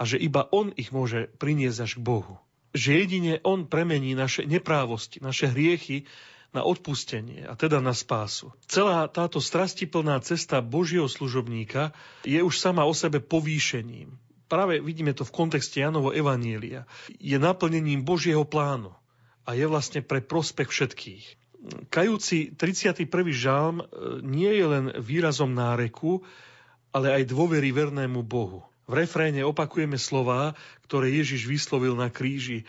a 0.00 0.08
že 0.08 0.16
iba 0.16 0.48
On 0.48 0.72
ich 0.72 0.88
môže 0.96 1.28
priniesť 1.36 1.78
až 1.84 1.92
k 2.00 2.04
Bohu 2.08 2.40
že 2.74 3.02
jedine 3.02 3.42
On 3.42 3.66
premení 3.66 4.14
naše 4.14 4.46
neprávosti, 4.46 5.18
naše 5.18 5.50
hriechy 5.50 6.06
na 6.50 6.66
odpustenie 6.66 7.46
a 7.46 7.54
teda 7.54 7.78
na 7.78 7.94
spásu. 7.94 8.50
Celá 8.66 9.06
táto 9.06 9.38
strastiplná 9.38 10.18
cesta 10.22 10.58
Božieho 10.58 11.06
služobníka 11.06 11.94
je 12.26 12.42
už 12.42 12.58
sama 12.58 12.82
o 12.86 12.94
sebe 12.94 13.22
povýšením. 13.22 14.18
Práve 14.50 14.82
vidíme 14.82 15.14
to 15.14 15.22
v 15.22 15.34
kontexte 15.34 15.78
Janovo 15.78 16.10
Evanielia. 16.10 16.90
Je 17.22 17.38
naplnením 17.38 18.02
Božieho 18.02 18.42
plánu 18.42 18.90
a 19.46 19.54
je 19.54 19.62
vlastne 19.70 20.02
pre 20.02 20.18
prospech 20.18 20.66
všetkých. 20.70 21.24
Kajúci 21.86 22.58
31. 22.58 23.06
žalm 23.30 23.78
e, 23.78 23.86
nie 24.26 24.50
je 24.50 24.66
len 24.66 24.84
výrazom 24.98 25.54
náreku, 25.54 26.26
ale 26.90 27.14
aj 27.14 27.30
dôvery 27.30 27.70
vernému 27.70 28.26
Bohu. 28.26 28.69
V 28.90 28.98
refréne 28.98 29.46
opakujeme 29.46 29.94
slová, 29.94 30.58
ktoré 30.90 31.14
Ježiš 31.14 31.46
vyslovil 31.46 31.94
na 31.94 32.10
kríži. 32.10 32.66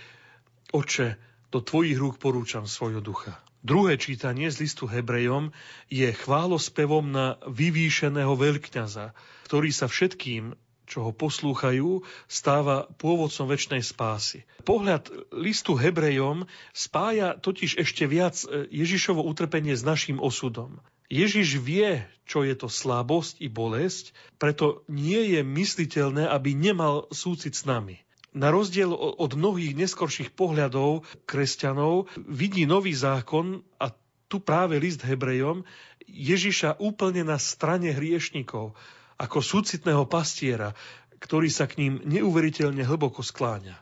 Oče, 0.70 1.18
do 1.50 1.66
tvojich 1.66 1.98
rúk 1.98 2.22
porúčam 2.22 2.70
svojho 2.70 3.02
ducha. 3.02 3.42
Druhé 3.66 3.98
čítanie 3.98 4.46
z 4.54 4.70
listu 4.70 4.86
Hebrejom 4.86 5.50
je 5.90 6.14
chválospevom 6.14 7.10
na 7.10 7.42
vyvýšeného 7.50 8.38
veľkňaza, 8.38 9.18
ktorý 9.50 9.74
sa 9.74 9.90
všetkým, 9.90 10.54
čo 10.86 11.10
ho 11.10 11.12
poslúchajú, 11.14 12.06
stáva 12.30 12.86
pôvodcom 13.02 13.50
väčšnej 13.50 13.82
spásy. 13.82 14.46
Pohľad 14.62 15.10
listu 15.34 15.74
Hebrejom 15.74 16.46
spája 16.70 17.34
totiž 17.34 17.82
ešte 17.82 18.06
viac 18.06 18.38
Ježišovo 18.70 19.26
utrpenie 19.26 19.74
s 19.74 19.82
našim 19.82 20.22
osudom. 20.22 20.86
Ježiš 21.12 21.60
vie, 21.60 22.08
čo 22.24 22.48
je 22.48 22.56
to 22.56 22.72
slabosť 22.72 23.44
i 23.44 23.52
bolesť, 23.52 24.16
preto 24.40 24.88
nie 24.88 25.36
je 25.36 25.44
mysliteľné, 25.44 26.24
aby 26.24 26.56
nemal 26.56 27.12
súcit 27.12 27.52
s 27.52 27.68
nami. 27.68 28.00
Na 28.32 28.48
rozdiel 28.48 28.96
od 28.96 29.36
mnohých 29.36 29.76
neskorších 29.76 30.32
pohľadov 30.32 31.04
kresťanov 31.28 32.08
vidí 32.16 32.64
nový 32.64 32.96
zákon 32.96 33.60
a 33.76 33.92
tu 34.32 34.40
práve 34.40 34.80
list 34.80 35.04
Hebrejom 35.04 35.68
Ježiša 36.08 36.80
úplne 36.80 37.28
na 37.28 37.36
strane 37.36 37.92
hriešnikov, 37.92 38.72
ako 39.20 39.38
súcitného 39.44 40.08
pastiera, 40.08 40.72
ktorý 41.20 41.52
sa 41.52 41.68
k 41.68 41.84
ním 41.84 41.94
neuveriteľne 42.08 42.88
hlboko 42.88 43.20
skláňa. 43.20 43.76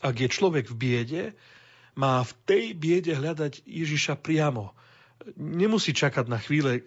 Ak 0.00 0.16
je 0.16 0.32
človek 0.32 0.72
v 0.72 0.78
biede, 0.80 1.22
má 1.92 2.24
v 2.24 2.32
tej 2.48 2.64
biede 2.72 3.12
hľadať 3.12 3.68
Ježiša 3.68 4.16
priamo– 4.24 4.72
nemusí 5.36 5.94
čakať 5.94 6.26
na 6.28 6.38
chvíle, 6.38 6.86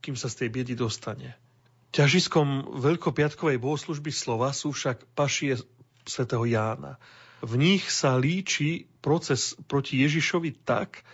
kým 0.00 0.14
sa 0.14 0.30
z 0.30 0.44
tej 0.44 0.48
biedy 0.52 0.74
dostane. 0.78 1.34
Ťažiskom 1.96 2.76
veľkopiatkovej 2.76 3.56
bohoslužby 3.56 4.12
slova 4.12 4.52
sú 4.52 4.74
však 4.74 5.16
pašie 5.16 5.56
svätého 6.04 6.44
Jána. 6.44 7.00
V 7.40 7.56
nich 7.56 7.88
sa 7.88 8.16
líči 8.16 8.88
proces 9.00 9.56
proti 9.68 10.00
Ježišovi 10.04 10.66
tak, 10.66 11.04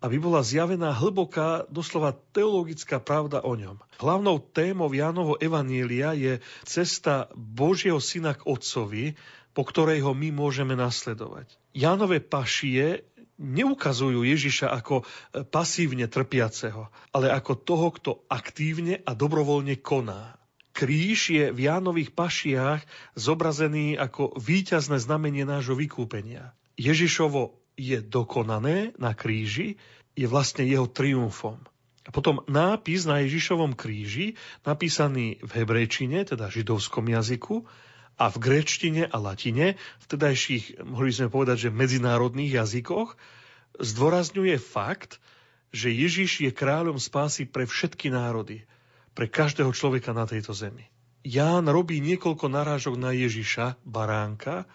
aby 0.00 0.16
bola 0.16 0.40
zjavená 0.40 0.96
hlboká, 0.96 1.68
doslova 1.68 2.16
teologická 2.32 2.96
pravda 3.02 3.44
o 3.44 3.52
ňom. 3.52 3.76
Hlavnou 4.00 4.40
témou 4.40 4.88
Jánovo 4.88 5.36
Evanielia 5.36 6.16
je 6.16 6.40
cesta 6.64 7.28
Božieho 7.36 8.00
syna 8.00 8.32
k 8.32 8.46
Otcovi, 8.48 9.12
po 9.52 9.66
ktorej 9.66 10.00
ho 10.00 10.16
my 10.16 10.32
môžeme 10.32 10.72
nasledovať. 10.72 11.52
Jánové 11.76 12.24
pašie 12.24 13.04
neukazujú 13.40 14.20
Ježiša 14.20 14.68
ako 14.68 15.00
e, 15.00 15.04
pasívne 15.48 16.04
trpiaceho, 16.06 16.92
ale 17.16 17.32
ako 17.32 17.52
toho, 17.56 17.88
kto 17.96 18.10
aktívne 18.28 19.00
a 19.02 19.16
dobrovoľne 19.16 19.80
koná. 19.80 20.36
Kríž 20.76 21.34
je 21.34 21.44
v 21.50 21.66
Jánových 21.66 22.14
pašiach 22.14 22.84
zobrazený 23.18 23.98
ako 23.98 24.36
víťazné 24.38 25.00
znamenie 25.02 25.42
nášho 25.42 25.74
vykúpenia. 25.74 26.54
Ježišovo 26.78 27.58
je 27.74 27.98
dokonané 28.04 28.94
na 29.00 29.16
kríži, 29.16 29.80
je 30.14 30.26
vlastne 30.28 30.68
jeho 30.68 30.86
triumfom. 30.86 31.58
A 32.04 32.10
potom 32.12 32.40
nápis 32.48 33.04
na 33.04 33.20
Ježišovom 33.24 33.76
kríži, 33.76 34.40
napísaný 34.64 35.40
v 35.44 35.50
hebrejčine, 35.62 36.24
teda 36.24 36.48
židovskom 36.48 37.08
jazyku, 37.12 37.68
a 38.20 38.28
v 38.28 38.36
gréčtine 38.36 39.08
a 39.08 39.16
latine, 39.16 39.80
v 39.80 40.04
tedajších, 40.04 40.84
mohli 40.84 41.08
sme 41.08 41.32
povedať, 41.32 41.68
že 41.68 41.70
medzinárodných 41.72 42.60
jazykoch, 42.60 43.16
zdôrazňuje 43.80 44.60
fakt, 44.60 45.24
že 45.72 45.88
Ježiš 45.88 46.44
je 46.44 46.52
kráľom 46.52 47.00
spásy 47.00 47.48
pre 47.48 47.64
všetky 47.64 48.12
národy, 48.12 48.68
pre 49.16 49.24
každého 49.24 49.72
človeka 49.72 50.12
na 50.12 50.28
tejto 50.28 50.52
zemi. 50.52 50.84
Ján 51.24 51.64
robí 51.72 52.04
niekoľko 52.04 52.52
narážok 52.52 53.00
na 53.00 53.16
Ježiša, 53.16 53.80
baránka, 53.88 54.68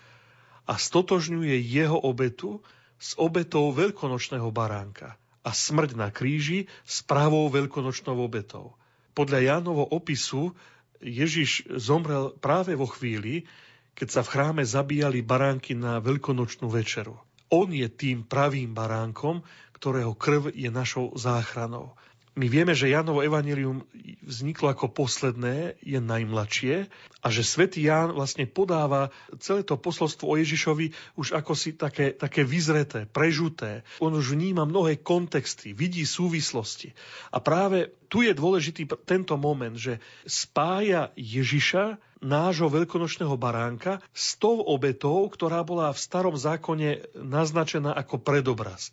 a 0.65 0.81
stotožňuje 0.81 1.61
jeho 1.61 2.01
obetu 2.01 2.65
s 2.97 3.13
obetou 3.21 3.69
veľkonočného 3.69 4.49
baránka 4.49 5.13
a 5.45 5.53
smrť 5.53 5.93
na 5.93 6.09
kríži 6.09 6.65
s 6.81 7.05
pravou 7.05 7.45
veľkonočnou 7.53 8.17
obetou. 8.17 8.73
Podľa 9.13 9.45
Jánovo 9.45 9.85
opisu 9.85 10.57
Ježiš 11.05 11.69
zomrel 11.77 12.33
práve 12.41 12.73
vo 12.73 12.89
chvíli, 12.89 13.45
keď 13.93 14.07
sa 14.09 14.21
v 14.25 14.31
chráme 14.35 14.63
zabíjali 14.65 15.21
baránky 15.21 15.77
na 15.77 16.01
veľkonočnú 16.01 16.67
večeru. 16.67 17.15
On 17.53 17.69
je 17.69 17.85
tým 17.85 18.25
pravým 18.25 18.73
baránkom, 18.73 19.45
ktorého 19.77 20.17
krv 20.17 20.51
je 20.51 20.67
našou 20.73 21.13
záchranou. 21.13 21.93
My 22.35 22.51
vieme, 22.51 22.75
že 22.75 22.91
Jánovo 22.91 23.23
evanilium 23.23 23.87
vzniklo 24.19 24.67
ako 24.67 24.91
posledné, 24.91 25.79
je 25.79 26.03
najmladšie 26.03 26.91
a 27.23 27.27
že 27.31 27.47
svätý 27.47 27.87
Ján 27.87 28.11
vlastne 28.11 28.43
podáva 28.43 29.07
celé 29.39 29.63
to 29.63 29.79
posolstvo 29.79 30.27
o 30.27 30.35
Ježišovi 30.35 30.91
už 31.15 31.31
ako 31.31 31.55
si 31.55 31.79
také, 31.79 32.11
také 32.11 32.43
vyzreté, 32.43 33.07
prežuté. 33.07 33.87
On 34.03 34.11
už 34.11 34.35
vníma 34.35 34.67
mnohé 34.67 34.99
kontexty, 34.99 35.71
vidí 35.71 36.03
súvislosti. 36.03 36.91
A 37.31 37.39
práve 37.39 37.95
tu 38.11 38.19
je 38.19 38.35
dôležitý 38.35 38.83
tento 39.07 39.39
moment, 39.39 39.79
že 39.79 40.03
spája 40.27 41.15
Ježiša 41.15 42.03
nášho 42.19 42.67
veľkonočného 42.67 43.39
baránka 43.39 44.03
s 44.11 44.35
tou 44.35 44.59
obetou, 44.59 45.23
ktorá 45.31 45.63
bola 45.63 45.95
v 45.95 46.03
starom 46.03 46.35
zákone 46.35 47.15
naznačená 47.15 47.95
ako 47.95 48.19
predobraz 48.19 48.91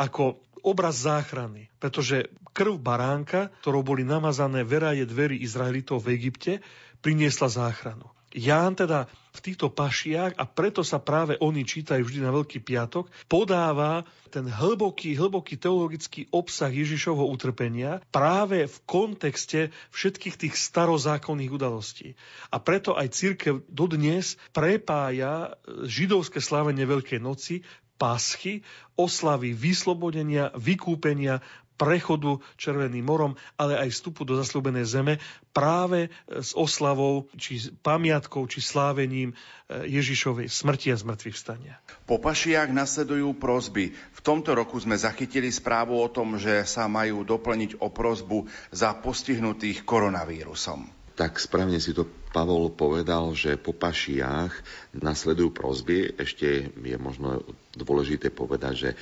ako 0.00 0.40
obraz 0.64 1.04
záchrany, 1.04 1.68
pretože 1.76 2.32
krv 2.56 2.80
baránka, 2.80 3.52
ktorou 3.60 3.84
boli 3.84 4.00
namazané 4.00 4.64
veraje 4.64 5.04
dvery 5.04 5.44
Izraelitov 5.44 6.08
v 6.08 6.16
Egypte, 6.16 6.52
priniesla 7.04 7.52
záchranu. 7.52 8.08
Ján 8.30 8.78
teda 8.78 9.10
v 9.34 9.40
týchto 9.42 9.74
pašiach, 9.74 10.38
a 10.38 10.46
preto 10.46 10.86
sa 10.86 11.02
práve 11.02 11.34
oni 11.42 11.66
čítajú 11.66 12.06
vždy 12.06 12.22
na 12.22 12.30
Veľký 12.30 12.62
piatok, 12.62 13.10
podáva 13.26 14.06
ten 14.30 14.46
hlboký, 14.46 15.18
hlboký 15.18 15.58
teologický 15.58 16.30
obsah 16.30 16.70
Ježišovho 16.70 17.26
utrpenia 17.26 17.98
práve 18.14 18.70
v 18.70 18.76
kontexte 18.86 19.74
všetkých 19.90 20.46
tých 20.46 20.54
starozákonných 20.54 21.50
udalostí. 21.50 22.14
A 22.54 22.62
preto 22.62 22.94
aj 22.94 23.10
církev 23.18 23.66
dodnes 23.66 24.38
prepája 24.54 25.58
židovské 25.82 26.38
slávenie 26.38 26.86
Veľkej 26.86 27.18
noci 27.18 27.66
paschy, 28.00 28.64
oslavy 28.96 29.52
vyslobodenia, 29.52 30.48
vykúpenia, 30.56 31.44
prechodu 31.80 32.36
Červeným 32.60 33.08
morom, 33.08 33.32
ale 33.56 33.80
aj 33.80 33.88
vstupu 33.88 34.28
do 34.28 34.36
zasľúbenej 34.36 34.84
zeme 34.84 35.14
práve 35.56 36.12
s 36.28 36.52
oslavou, 36.52 37.32
či 37.40 37.72
pamiatkou, 37.80 38.44
či 38.44 38.60
slávením 38.60 39.32
e, 39.32 39.34
Ježišovej 39.88 40.52
smrti 40.52 40.92
a 40.92 41.00
zmrtvých 41.00 41.32
vstania. 41.32 41.80
Po 42.04 42.20
pašiach 42.20 42.68
nasledujú 42.68 43.32
prozby. 43.40 43.96
V 43.96 44.20
tomto 44.20 44.52
roku 44.52 44.76
sme 44.76 45.00
zachytili 45.00 45.48
správu 45.48 45.96
o 45.96 46.08
tom, 46.12 46.36
že 46.36 46.68
sa 46.68 46.84
majú 46.84 47.24
doplniť 47.24 47.80
o 47.80 47.88
prozbu 47.88 48.44
za 48.68 48.92
postihnutých 49.00 49.88
koronavírusom 49.88 51.00
tak 51.20 51.36
správne 51.36 51.76
si 51.76 51.92
to 51.92 52.08
Pavol 52.32 52.72
povedal, 52.72 53.36
že 53.36 53.60
po 53.60 53.76
pašiach 53.76 54.56
nasledujú 54.96 55.52
prozby. 55.52 56.16
Ešte 56.16 56.72
je 56.72 56.96
možno 56.96 57.44
dôležité 57.72 58.28
povedať, 58.28 58.74
že 58.74 58.90
e, 58.90 58.96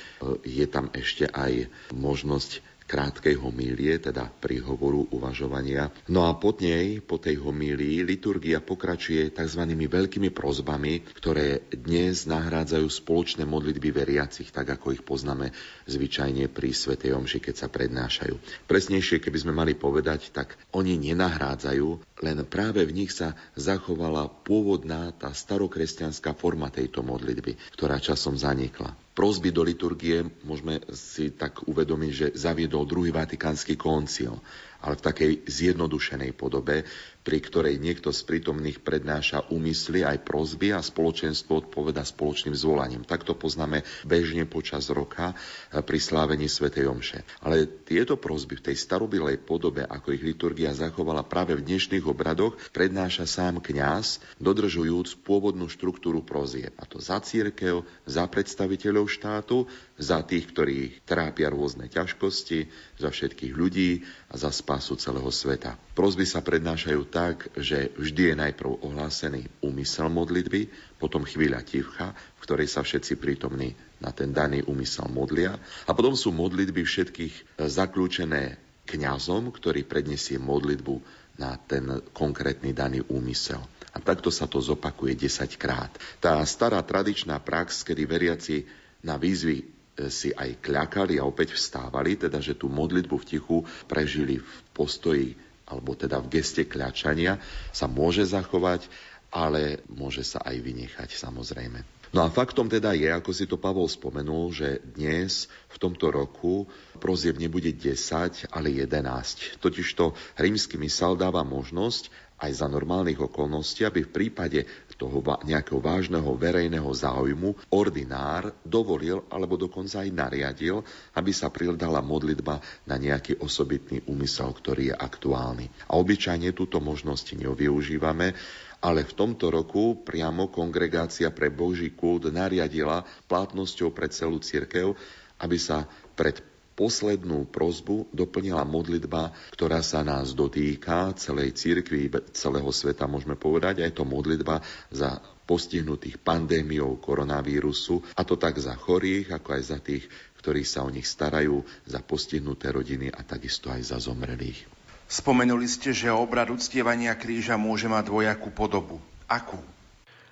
je 0.45 0.65
tam 0.65 0.89
ešte 0.93 1.25
aj 1.25 1.65
možnosť 1.91 2.68
krátkej 2.89 3.37
homílie, 3.37 4.01
teda 4.01 4.25
príhovoru 4.25 5.05
uvažovania. 5.13 5.93
No 6.09 6.25
a 6.25 6.33
pod 6.41 6.65
nej, 6.65 7.05
po 7.05 7.21
tej 7.21 7.37
homílii, 7.37 8.01
liturgia 8.01 8.57
pokračuje 8.65 9.29
tzv. 9.29 9.61
veľkými 9.69 10.33
prozbami, 10.33 11.05
ktoré 11.13 11.69
dnes 11.69 12.25
nahrádzajú 12.25 12.89
spoločné 12.89 13.45
modlitby 13.45 13.93
veriacich, 13.93 14.49
tak 14.49 14.73
ako 14.73 14.97
ich 14.97 15.05
poznáme 15.05 15.53
zvyčajne 15.85 16.49
pri 16.49 16.73
Svetej 16.73 17.13
Omši, 17.13 17.37
keď 17.37 17.55
sa 17.55 17.67
prednášajú. 17.69 18.65
Presnejšie, 18.65 19.21
keby 19.21 19.37
sme 19.37 19.53
mali 19.53 19.77
povedať, 19.77 20.33
tak 20.33 20.57
oni 20.73 20.97
nenahrádzajú, 20.97 21.87
len 22.25 22.37
práve 22.49 22.81
v 22.89 23.05
nich 23.05 23.13
sa 23.13 23.37
zachovala 23.53 24.25
pôvodná 24.41 25.13
tá 25.13 25.29
starokresťanská 25.29 26.33
forma 26.33 26.73
tejto 26.73 27.05
modlitby, 27.05 27.53
ktorá 27.77 28.01
časom 28.01 28.33
zanikla 28.33 28.97
prosby 29.19 29.51
do 29.51 29.67
liturgie 29.67 30.23
môžeme 30.47 30.79
si 30.95 31.35
tak 31.35 31.67
uvedomiť, 31.67 32.11
že 32.15 32.27
zaviedol 32.39 32.87
druhý 32.87 33.11
vatikánsky 33.11 33.75
koncil 33.75 34.39
ale 34.79 34.95
v 34.95 35.05
takej 35.05 35.31
zjednodušenej 35.47 36.31
podobe, 36.35 36.87
pri 37.19 37.45
ktorej 37.45 37.77
niekto 37.77 38.15
z 38.15 38.25
prítomných 38.25 38.79
prednáša 38.79 39.51
úmysly 39.51 40.07
aj 40.07 40.23
prozby 40.23 40.71
a 40.71 40.79
spoločenstvo 40.79 41.67
odpoveda 41.67 42.01
spoločným 42.01 42.55
zvolaním. 42.55 43.03
Takto 43.03 43.35
poznáme 43.35 43.83
bežne 44.07 44.47
počas 44.47 44.87
roka 44.89 45.35
eh, 45.35 45.83
pri 45.83 45.99
slávení 45.99 46.47
Sv. 46.47 46.71
Omše. 46.71 47.21
Ale 47.43 47.67
tieto 47.85 48.15
prozby 48.15 48.57
v 48.57 48.71
tej 48.71 48.77
starobilej 48.79 49.43
podobe, 49.43 49.83
ako 49.83 50.15
ich 50.15 50.23
liturgia 50.23 50.71
zachovala 50.71 51.27
práve 51.27 51.59
v 51.59 51.65
dnešných 51.69 52.07
obradoch, 52.07 52.55
prednáša 52.71 53.27
sám 53.27 53.59
kňaz, 53.59 54.23
dodržujúc 54.39 55.21
pôvodnú 55.21 55.67
štruktúru 55.67 56.23
prozie. 56.23 56.71
A 56.79 56.87
to 56.87 57.03
za 57.03 57.19
církev, 57.19 57.83
za 58.07 58.25
predstaviteľov 58.25 59.11
štátu, 59.11 59.67
za 59.99 60.23
tých, 60.23 60.49
ktorí 60.55 61.03
trápia 61.03 61.51
rôzne 61.51 61.91
ťažkosti, 61.91 62.71
za 62.95 63.11
všetkých 63.11 63.53
ľudí 63.53 64.07
a 64.31 64.39
za 64.39 64.49
spásu 64.69 65.01
celého 65.01 65.33
sveta. 65.33 65.73
Prozby 65.97 66.29
sa 66.29 66.45
prednášajú 66.45 67.01
tak, 67.09 67.49
že 67.57 67.89
vždy 67.97 68.21
je 68.29 68.35
najprv 68.37 68.85
ohlásený 68.85 69.49
úmysel 69.65 70.13
modlitby, 70.13 70.69
potom 71.01 71.25
chvíľa 71.25 71.65
ticha, 71.65 72.13
v 72.37 72.39
ktorej 72.45 72.69
sa 72.69 72.85
všetci 72.85 73.17
prítomní 73.17 73.73
na 73.97 74.13
ten 74.13 74.29
daný 74.29 74.61
úmysel 74.69 75.09
modlia 75.09 75.57
a 75.89 75.91
potom 75.97 76.13
sú 76.13 76.29
modlitby 76.29 76.85
všetkých 76.85 77.33
e, 77.33 77.65
zaklúčené 77.65 78.61
kňazom, 78.85 79.49
ktorý 79.49 79.89
predniesie 79.89 80.37
modlitbu 80.37 81.01
na 81.41 81.57
ten 81.57 82.05
konkrétny 82.13 82.69
daný 82.69 83.01
úmysel. 83.09 83.65
A 83.89 83.97
takto 83.97 84.29
sa 84.29 84.45
to 84.45 84.61
zopakuje 84.61 85.17
10 85.17 85.49
krát. 85.57 85.89
Tá 86.21 86.37
stará 86.45 86.77
tradičná 86.85 87.41
prax, 87.41 87.81
kedy 87.81 88.05
veriaci 88.05 88.69
na 89.01 89.17
výzvy 89.17 89.78
si 90.07 90.31
aj 90.31 90.63
kľakali 90.63 91.19
a 91.19 91.27
opäť 91.27 91.59
vstávali, 91.59 92.15
teda 92.15 92.39
že 92.39 92.55
tú 92.55 92.71
modlitbu 92.71 93.15
v 93.19 93.27
tichu 93.27 93.57
prežili 93.91 94.39
v 94.39 94.47
postoji 94.71 95.35
alebo 95.69 95.93
teda 95.93 96.17
v 96.17 96.31
geste 96.33 96.65
kľačania, 96.65 97.37
sa 97.69 97.85
môže 97.85 98.25
zachovať, 98.25 98.89
ale 99.29 99.85
môže 99.85 100.25
sa 100.25 100.41
aj 100.41 100.57
vynechať 100.57 101.13
samozrejme. 101.13 101.85
No 102.09 102.25
a 102.25 102.33
faktom 102.33 102.65
teda 102.65 102.97
je, 102.97 103.05
ako 103.05 103.29
si 103.29 103.45
to 103.45 103.61
Pavol 103.61 103.85
spomenul, 103.85 104.49
že 104.49 104.81
dnes 104.81 105.45
v 105.69 105.77
tomto 105.77 106.09
roku 106.09 106.65
prozieb 106.97 107.37
nebude 107.37 107.69
10, 107.69 108.49
ale 108.49 108.73
11. 108.73 109.61
Totižto 109.61 110.17
rímsky 110.41 110.81
mysel 110.81 111.13
dáva 111.13 111.45
možnosť 111.45 112.09
aj 112.41 112.65
za 112.65 112.67
normálnych 112.71 113.21
okolností, 113.21 113.85
aby 113.85 114.09
v 114.09 114.13
prípade 114.15 114.65
toho 114.99 115.23
nejakého 115.47 115.79
vážneho 115.79 116.27
verejného 116.35 116.91
záujmu 116.91 117.71
ordinár 117.71 118.51
dovolil 118.67 119.23
alebo 119.31 119.55
dokonca 119.55 120.03
aj 120.03 120.11
nariadil, 120.11 120.83
aby 121.15 121.31
sa 121.31 121.47
pridala 121.47 122.03
modlitba 122.03 122.59
na 122.83 122.99
nejaký 122.99 123.39
osobitný 123.39 124.03
úmysel, 124.11 124.51
ktorý 124.51 124.91
je 124.91 124.95
aktuálny. 124.99 125.71
A 125.87 125.95
obyčajne 125.95 126.51
túto 126.51 126.83
možnosť 126.83 127.39
nevyužívame, 127.39 128.35
ale 128.83 129.07
v 129.07 129.15
tomto 129.15 129.47
roku 129.47 130.03
priamo 130.03 130.51
kongregácia 130.51 131.31
pre 131.31 131.47
Boží 131.47 131.95
kult 131.95 132.27
nariadila 132.27 133.07
platnosťou 133.31 133.95
pre 133.95 134.11
celú 134.11 134.43
cirkev, 134.43 134.99
aby 135.39 135.55
sa 135.55 135.87
pred 136.15 136.48
poslednú 136.79 137.43
prozbu 137.51 138.07
doplnila 138.15 138.63
modlitba, 138.63 139.35
ktorá 139.51 139.83
sa 139.83 139.99
nás 139.99 140.31
dotýka, 140.31 141.11
celej 141.19 141.59
cirkvi, 141.59 142.07
celého 142.31 142.71
sveta 142.71 143.03
môžeme 143.03 143.35
povedať, 143.35 143.83
a 143.83 143.87
je 143.91 143.99
to 143.99 144.07
modlitba 144.07 144.63
za 144.87 145.19
postihnutých 145.43 146.23
pandémiou 146.23 146.95
koronavírusu, 147.03 147.99
a 148.15 148.23
to 148.23 148.39
tak 148.39 148.55
za 148.63 148.79
chorých, 148.79 149.35
ako 149.35 149.49
aj 149.59 149.63
za 149.67 149.77
tých, 149.83 150.07
ktorí 150.39 150.63
sa 150.63 150.87
o 150.87 150.93
nich 150.93 151.03
starajú, 151.03 151.59
za 151.83 151.99
postihnuté 151.99 152.71
rodiny 152.71 153.11
a 153.11 153.27
takisto 153.27 153.67
aj 153.67 153.83
za 153.83 153.97
zomrelých. 153.99 154.63
Spomenuli 155.09 155.65
ste, 155.67 155.91
že 155.91 156.13
obrad 156.13 156.53
uctievania 156.53 157.17
kríža 157.17 157.57
môže 157.59 157.89
mať 157.91 158.07
dvojakú 158.07 158.53
podobu. 158.53 159.01
Akú? 159.25 159.59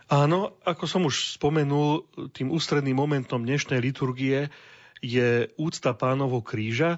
Áno, 0.07 0.55
ako 0.63 0.85
som 0.87 1.03
už 1.03 1.35
spomenul, 1.35 2.07
tým 2.31 2.53
ústredným 2.53 2.95
momentom 2.95 3.43
dnešnej 3.43 3.83
liturgie 3.83 4.47
je 5.01 5.49
úcta 5.57 5.93
pánovho 5.93 6.41
kríža 6.41 6.97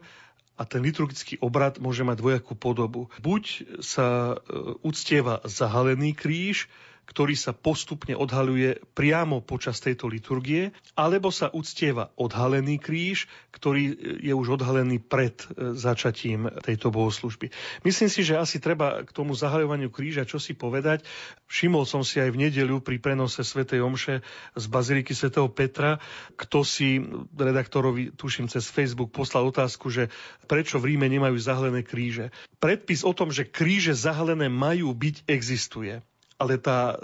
a 0.59 0.67
ten 0.67 0.83
liturgický 0.83 1.39
obrad 1.39 1.79
môže 1.79 2.03
mať 2.03 2.19
dvojakú 2.19 2.53
podobu. 2.59 3.07
Buď 3.23 3.43
sa 3.79 4.35
e, 4.35 4.75
uctieva 4.83 5.39
zahalený 5.47 6.11
kríž, 6.11 6.67
ktorý 7.09 7.33
sa 7.33 7.57
postupne 7.57 8.13
odhaluje 8.13 8.77
priamo 8.93 9.41
počas 9.41 9.81
tejto 9.81 10.05
liturgie, 10.05 10.69
alebo 10.93 11.33
sa 11.33 11.49
uctieva 11.49 12.13
odhalený 12.13 12.77
kríž, 12.77 13.25
ktorý 13.49 13.97
je 14.21 14.33
už 14.37 14.61
odhalený 14.61 15.01
pred 15.01 15.33
e, 15.33 15.73
začatím 15.73 16.53
tejto 16.61 16.93
bohoslužby. 16.93 17.49
Myslím 17.81 18.13
si, 18.13 18.21
že 18.21 18.37
asi 18.37 18.61
treba 18.61 19.01
k 19.01 19.09
tomu 19.09 19.33
zahaľovaniu 19.33 19.89
kríža 19.89 20.29
čo 20.29 20.37
si 20.37 20.53
povedať. 20.53 21.01
Všimol 21.49 21.89
som 21.89 22.05
si 22.05 22.21
aj 22.21 22.29
v 22.29 22.45
nedeľu 22.45 22.85
pri 22.85 23.01
prenose 23.01 23.41
svätej 23.41 23.81
Omše 23.81 24.21
z 24.53 24.65
Baziliky 24.69 25.17
svätého 25.17 25.49
Petra, 25.49 25.97
kto 26.37 26.61
si 26.61 27.01
redaktorovi, 27.33 28.13
tuším, 28.13 28.45
cez 28.45 28.69
Facebook 28.69 29.09
poslal 29.09 29.49
otázku, 29.49 29.89
že 29.89 30.13
prečo 30.45 30.77
v 30.77 30.93
Ríme 30.93 31.09
nemajú 31.09 31.41
zahalené 31.41 31.81
kríže. 31.81 32.29
Predpis 32.61 33.01
o 33.01 33.17
tom, 33.17 33.33
že 33.33 33.49
kríže 33.49 33.97
zahalené 33.97 34.45
majú 34.51 34.93
byť, 34.93 35.25
existuje 35.25 36.05
ale 36.39 36.57
tá, 36.57 36.97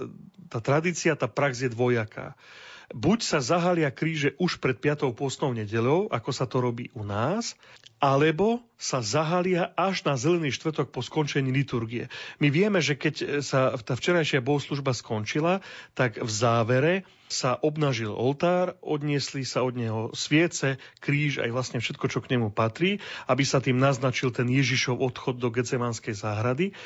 tá 0.47 0.63
tradícia, 0.63 1.13
tá 1.19 1.27
prax 1.27 1.67
je 1.67 1.69
dvojaká. 1.69 2.33
Buď 2.93 3.19
sa 3.25 3.39
zahalia 3.41 3.89
kríže 3.89 4.37
už 4.37 4.61
pred 4.61 4.77
5. 4.77 5.09
postnou 5.17 5.51
nedelou, 5.57 6.05
ako 6.07 6.29
sa 6.29 6.45
to 6.45 6.61
robí 6.61 6.93
u 6.93 7.01
nás, 7.01 7.57
alebo 7.97 8.61
sa 8.77 9.01
zahalia 9.01 9.73
až 9.73 10.05
na 10.05 10.13
zelený 10.13 10.53
štvrtok 10.53 10.93
po 10.93 11.01
skončení 11.01 11.49
liturgie. 11.49 12.11
My 12.37 12.53
vieme, 12.53 12.83
že 12.85 12.93
keď 12.93 13.41
sa 13.41 13.73
tá 13.81 13.97
včerajšia 13.97 14.45
bohoslužba 14.45 14.93
skončila, 14.93 15.65
tak 15.97 16.21
v 16.21 16.29
závere 16.29 16.93
sa 17.25 17.57
obnažil 17.57 18.13
oltár, 18.13 18.77
odniesli 18.85 19.41
sa 19.41 19.65
od 19.65 19.73
neho 19.73 20.13
sviece, 20.13 20.77
kríž, 21.01 21.41
aj 21.41 21.49
vlastne 21.49 21.79
všetko, 21.81 22.05
čo 22.05 22.21
k 22.21 22.37
nemu 22.37 22.53
patrí, 22.53 23.01
aby 23.25 23.41
sa 23.41 23.57
tým 23.57 23.81
naznačil 23.81 24.29
ten 24.29 24.45
Ježišov 24.45 25.01
odchod 25.01 25.41
do 25.41 25.49
Gecemanskej 25.49 26.13
záhrady. 26.13 26.77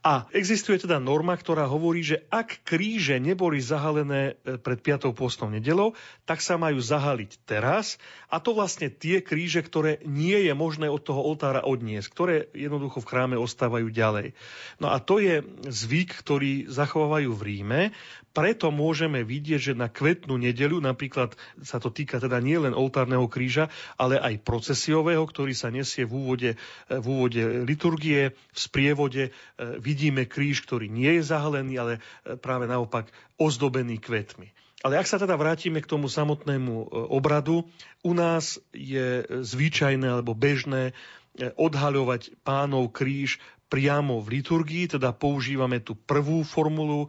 A 0.00 0.24
existuje 0.32 0.80
teda 0.80 0.96
norma, 0.96 1.36
ktorá 1.36 1.68
hovorí, 1.68 2.00
že 2.00 2.24
ak 2.32 2.64
kríže 2.64 3.20
neboli 3.20 3.60
zahalené 3.60 4.40
e, 4.40 4.56
pred 4.56 4.80
5. 4.80 5.12
postnou 5.12 5.52
nedelou, 5.52 5.92
tak 6.24 6.40
sa 6.40 6.56
majú 6.56 6.80
zahaliť 6.80 7.44
teraz. 7.44 8.00
A 8.32 8.40
to 8.40 8.56
vlastne 8.56 8.88
tie 8.88 9.20
kríže, 9.20 9.60
ktoré 9.60 10.00
nie 10.08 10.48
je 10.48 10.56
možné 10.56 10.88
od 10.88 11.04
toho 11.04 11.20
oltára 11.20 11.60
odniesť, 11.68 12.08
ktoré 12.16 12.34
jednoducho 12.56 13.04
v 13.04 13.08
chráme 13.12 13.36
ostávajú 13.36 13.92
ďalej. 13.92 14.32
No 14.80 14.88
a 14.88 15.04
to 15.04 15.20
je 15.20 15.44
zvyk, 15.68 16.16
ktorý 16.16 16.72
zachovávajú 16.72 17.36
v 17.36 17.44
Ríme. 17.44 17.80
Preto 18.30 18.70
môžeme 18.70 19.26
vidieť, 19.26 19.60
že 19.60 19.74
na 19.74 19.90
kvetnú 19.90 20.38
nedelu, 20.38 20.78
napríklad 20.78 21.34
sa 21.66 21.82
to 21.82 21.90
týka 21.90 22.22
teda 22.22 22.38
nie 22.38 22.54
len 22.56 22.70
oltárneho 22.70 23.26
kríža, 23.26 23.68
ale 23.98 24.22
aj 24.22 24.46
procesiového, 24.46 25.26
ktorý 25.26 25.50
sa 25.50 25.68
nesie 25.74 26.06
v 26.06 26.14
úvode, 26.14 26.50
v 26.86 27.06
úvode 27.10 27.42
liturgie, 27.66 28.32
v 28.32 28.58
sprievode, 28.58 29.34
vidíme 29.82 30.30
kríž, 30.30 30.62
ktorý 30.62 30.86
nie 30.86 31.18
je 31.18 31.26
zahalený, 31.26 31.74
ale 31.78 31.94
práve 32.38 32.70
naopak 32.70 33.10
ozdobený 33.34 33.98
kvetmi. 33.98 34.54
Ale 34.80 34.96
ak 34.96 35.08
sa 35.08 35.20
teda 35.20 35.36
vrátime 35.36 35.84
k 35.84 35.90
tomu 35.90 36.08
samotnému 36.08 36.72
e, 36.72 36.86
obradu, 37.12 37.68
u 38.00 38.12
nás 38.16 38.56
je 38.72 39.28
zvyčajné 39.28 40.08
alebo 40.08 40.32
bežné 40.32 40.92
e, 41.36 41.52
odhaľovať 41.52 42.40
pánov 42.40 42.88
kríž 42.88 43.36
priamo 43.70 44.18
v 44.18 44.42
liturgii, 44.42 44.98
teda 44.98 45.14
používame 45.14 45.78
tú 45.78 45.94
prvú 45.94 46.42
formulu 46.42 47.06
e, 47.06 47.08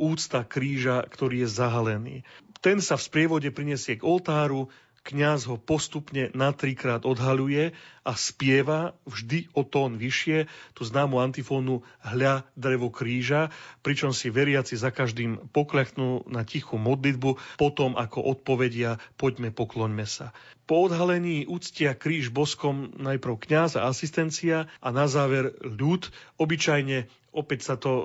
úcta 0.00 0.42
kríža, 0.48 1.04
ktorý 1.04 1.44
je 1.44 1.48
zahalený. 1.52 2.16
Ten 2.64 2.80
sa 2.80 2.96
v 2.96 3.06
sprievode 3.06 3.52
prinesie 3.52 4.00
k 4.00 4.02
oltáru, 4.08 4.72
kňaz 5.04 5.48
ho 5.48 5.56
postupne 5.56 6.30
na 6.34 6.50
trikrát 6.52 7.04
odhaľuje 7.04 7.72
a 8.08 8.12
spieva 8.16 8.96
vždy 9.04 9.52
o 9.52 9.64
tón 9.64 10.00
vyššie 10.00 10.48
tú 10.72 10.82
známu 10.88 11.20
antifónu 11.20 11.84
Hľa 12.00 12.48
drevo 12.56 12.88
kríža, 12.88 13.52
pričom 13.84 14.16
si 14.16 14.32
veriaci 14.32 14.80
za 14.80 14.88
každým 14.88 15.52
pokľaknú 15.52 16.28
na 16.32 16.42
tichú 16.48 16.80
modlitbu, 16.80 17.60
potom 17.60 17.94
ako 18.00 18.24
odpovedia 18.24 18.96
poďme 19.20 19.52
pokloňme 19.52 20.08
sa. 20.08 20.32
Po 20.68 20.84
odhalení 20.84 21.48
úctia 21.48 21.96
kríž 21.96 22.28
boskom 22.28 22.92
najprv 22.96 23.40
kňaz 23.48 23.80
a 23.80 23.88
asistencia 23.88 24.68
a 24.84 24.88
na 24.92 25.08
záver 25.08 25.56
ľud, 25.64 26.12
obyčajne 26.36 27.08
Opäť 27.38 27.70
sa 27.70 27.74
to 27.78 27.90
e, 27.94 28.02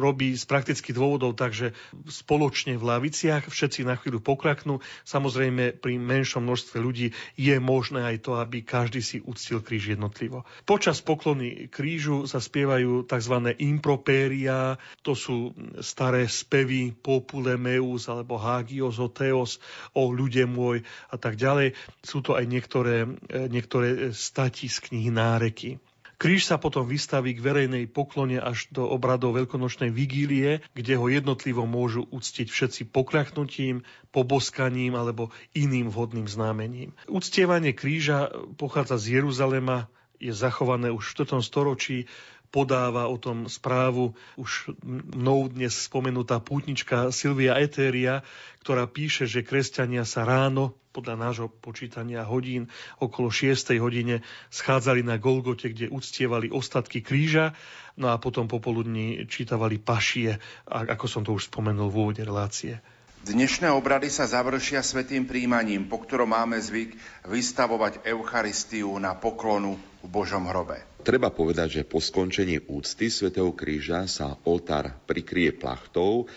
robí 0.00 0.32
z 0.32 0.48
praktických 0.48 0.96
dôvodov, 0.96 1.36
takže 1.36 1.76
spoločne 2.08 2.80
v 2.80 2.88
laviciach 2.88 3.52
všetci 3.52 3.84
na 3.84 4.00
chvíľu 4.00 4.24
pokraknú. 4.24 4.80
Samozrejme, 5.04 5.76
pri 5.76 6.00
menšom 6.00 6.40
množstve 6.48 6.80
ľudí 6.80 7.12
je 7.36 7.56
možné 7.60 8.08
aj 8.08 8.24
to, 8.24 8.40
aby 8.40 8.64
každý 8.64 9.04
si 9.04 9.20
uctil 9.20 9.60
kríž 9.60 9.92
jednotlivo. 9.92 10.48
Počas 10.64 11.04
poklony 11.04 11.68
krížu 11.68 12.24
sa 12.24 12.40
spievajú 12.40 13.04
tzv. 13.04 13.52
impropéria, 13.60 14.80
to 15.04 15.12
sú 15.12 15.52
staré 15.84 16.24
spevy 16.24 16.96
Popule 16.96 17.60
Meus 17.60 18.08
alebo 18.08 18.40
Hagios 18.40 18.96
o 18.96 19.12
Teos, 19.12 19.60
o 19.92 20.08
ľude 20.08 20.48
môj 20.48 20.80
a 21.12 21.20
tak 21.20 21.36
ďalej. 21.36 21.76
Sú 22.00 22.24
to 22.24 22.32
aj 22.32 22.48
niektoré, 22.48 23.04
e, 23.28 23.44
niektoré 23.52 24.16
stati 24.16 24.72
z 24.72 24.80
knihy 24.88 25.12
náreky. 25.12 25.76
Kríž 26.20 26.44
sa 26.44 26.60
potom 26.60 26.84
vystaví 26.84 27.32
k 27.32 27.40
verejnej 27.40 27.88
poklone 27.88 28.36
až 28.36 28.68
do 28.68 28.84
obradov 28.84 29.40
veľkonočnej 29.40 29.88
vigílie, 29.88 30.60
kde 30.76 31.00
ho 31.00 31.08
jednotlivo 31.08 31.64
môžu 31.64 32.04
uctiť 32.12 32.52
všetci 32.52 32.92
pokľaknutím, 32.92 33.80
poboskaním 34.12 35.00
alebo 35.00 35.32
iným 35.56 35.88
vhodným 35.88 36.28
známením. 36.28 36.92
Uctievanie 37.08 37.72
kríža 37.72 38.28
pochádza 38.60 39.00
z 39.00 39.16
Jeruzalema, 39.16 39.88
je 40.20 40.36
zachované 40.36 40.92
už 40.92 41.16
v 41.16 41.24
4. 41.24 41.40
storočí 41.40 42.04
podáva 42.52 43.08
o 43.08 43.16
tom 43.16 43.48
správu 43.48 44.12
už 44.36 44.76
mnou 45.16 45.48
dnes 45.48 45.72
spomenutá 45.72 46.42
pútnička 46.42 47.08
Silvia 47.14 47.56
Etéria, 47.56 48.26
ktorá 48.60 48.84
píše, 48.84 49.24
že 49.24 49.46
kresťania 49.46 50.04
sa 50.04 50.28
ráno 50.28 50.76
podľa 50.90 51.14
nášho 51.14 51.48
počítania 51.50 52.26
hodín 52.26 52.66
okolo 52.98 53.30
6. 53.30 53.78
hodine 53.78 54.26
schádzali 54.50 55.06
na 55.06 55.22
Golgote, 55.22 55.70
kde 55.70 55.86
uctievali 55.90 56.50
ostatky 56.50 56.98
kríža, 57.00 57.54
no 57.94 58.10
a 58.10 58.18
potom 58.18 58.50
popoludní 58.50 59.26
čítavali 59.30 59.78
pašie, 59.78 60.42
ako 60.66 61.06
som 61.06 61.22
to 61.22 61.38
už 61.38 61.50
spomenul 61.50 61.90
v 61.90 61.98
úvode 61.98 62.22
relácie. 62.26 62.82
Dnešné 63.20 63.68
obrady 63.68 64.08
sa 64.08 64.24
završia 64.24 64.80
svetým 64.80 65.28
príjmaním, 65.28 65.84
po 65.92 66.00
ktorom 66.00 66.32
máme 66.32 66.56
zvyk 66.56 66.96
vystavovať 67.28 68.08
Eucharistiu 68.08 68.96
na 68.96 69.12
poklonu 69.12 69.76
v 70.00 70.08
Božom 70.08 70.48
hrobe. 70.48 70.80
Treba 71.04 71.28
povedať, 71.28 71.80
že 71.80 71.82
po 71.84 72.00
skončení 72.00 72.64
úcty 72.64 73.12
svätého 73.12 73.52
Kríža 73.52 74.08
sa 74.08 74.40
oltár 74.48 75.04
prikrie 75.04 75.52
plachtou, 75.52 76.32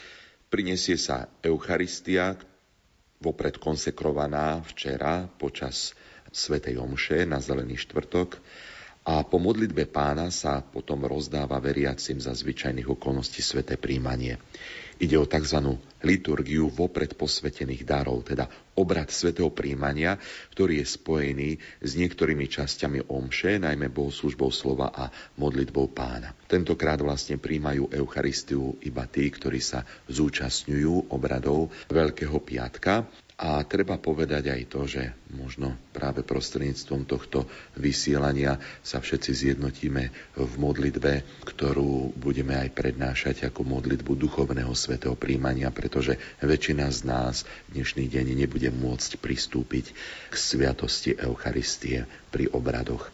prinesie 0.52 1.00
sa 1.00 1.32
Eucharistia, 1.40 2.36
vopred 3.24 3.56
konsekrovaná 3.56 4.60
včera 4.68 5.32
počas 5.40 5.96
svätej 6.36 6.76
Omše 6.76 7.24
na 7.24 7.40
Zelený 7.40 7.80
štvrtok, 7.80 8.36
a 9.04 9.28
po 9.28 9.36
modlitbe 9.36 9.92
pána 9.92 10.32
sa 10.32 10.64
potom 10.64 11.04
rozdáva 11.04 11.60
veriacim 11.60 12.24
za 12.24 12.32
zvyčajných 12.32 12.88
okolností 12.88 13.44
sveté 13.44 13.76
príjmanie. 13.76 14.40
Ide 15.04 15.20
o 15.20 15.28
tzv. 15.28 15.60
liturgiu 16.08 16.72
vopred 16.72 17.20
posvetených 17.20 17.84
darov, 17.84 18.24
teda 18.24 18.48
obrad 18.80 19.12
svetého 19.12 19.52
príjmania, 19.52 20.16
ktorý 20.56 20.80
je 20.80 20.88
spojený 20.88 21.50
s 21.84 21.92
niektorými 22.00 22.48
časťami 22.48 23.12
omše, 23.12 23.60
najmä 23.60 23.92
bohoslužbou 23.92 24.48
slova 24.56 24.96
a 24.96 25.12
modlitbou 25.36 25.92
pána. 25.92 26.32
Tentokrát 26.48 27.04
vlastne 27.04 27.36
príjmajú 27.36 27.92
Eucharistiu 27.92 28.80
iba 28.88 29.04
tí, 29.10 29.28
ktorí 29.28 29.60
sa 29.60 29.84
zúčastňujú 30.08 31.12
obradov 31.12 31.76
Veľkého 31.92 32.40
piatka 32.40 33.04
a 33.44 33.60
treba 33.68 34.00
povedať 34.00 34.56
aj 34.56 34.62
to, 34.72 34.88
že 34.88 35.04
možno 35.36 35.76
práve 35.92 36.24
prostredníctvom 36.24 37.04
tohto 37.04 37.44
vysielania 37.76 38.56
sa 38.80 39.04
všetci 39.04 39.32
zjednotíme 39.36 40.04
v 40.40 40.54
modlitbe, 40.56 41.44
ktorú 41.44 42.16
budeme 42.16 42.56
aj 42.56 42.72
prednášať 42.72 43.52
ako 43.52 43.68
modlitbu 43.68 44.16
duchovného 44.16 44.72
svetého 44.72 45.20
príjmania, 45.20 45.76
pretože 45.76 46.16
väčšina 46.40 46.88
z 46.88 47.00
nás 47.04 47.44
dnešný 47.76 48.08
deň 48.08 48.32
nebude 48.32 48.72
môcť 48.72 49.20
pristúpiť 49.20 49.92
k 50.32 50.34
sviatosti 50.40 51.12
Eucharistie 51.20 52.08
pri 52.32 52.48
obradoch. 52.48 53.12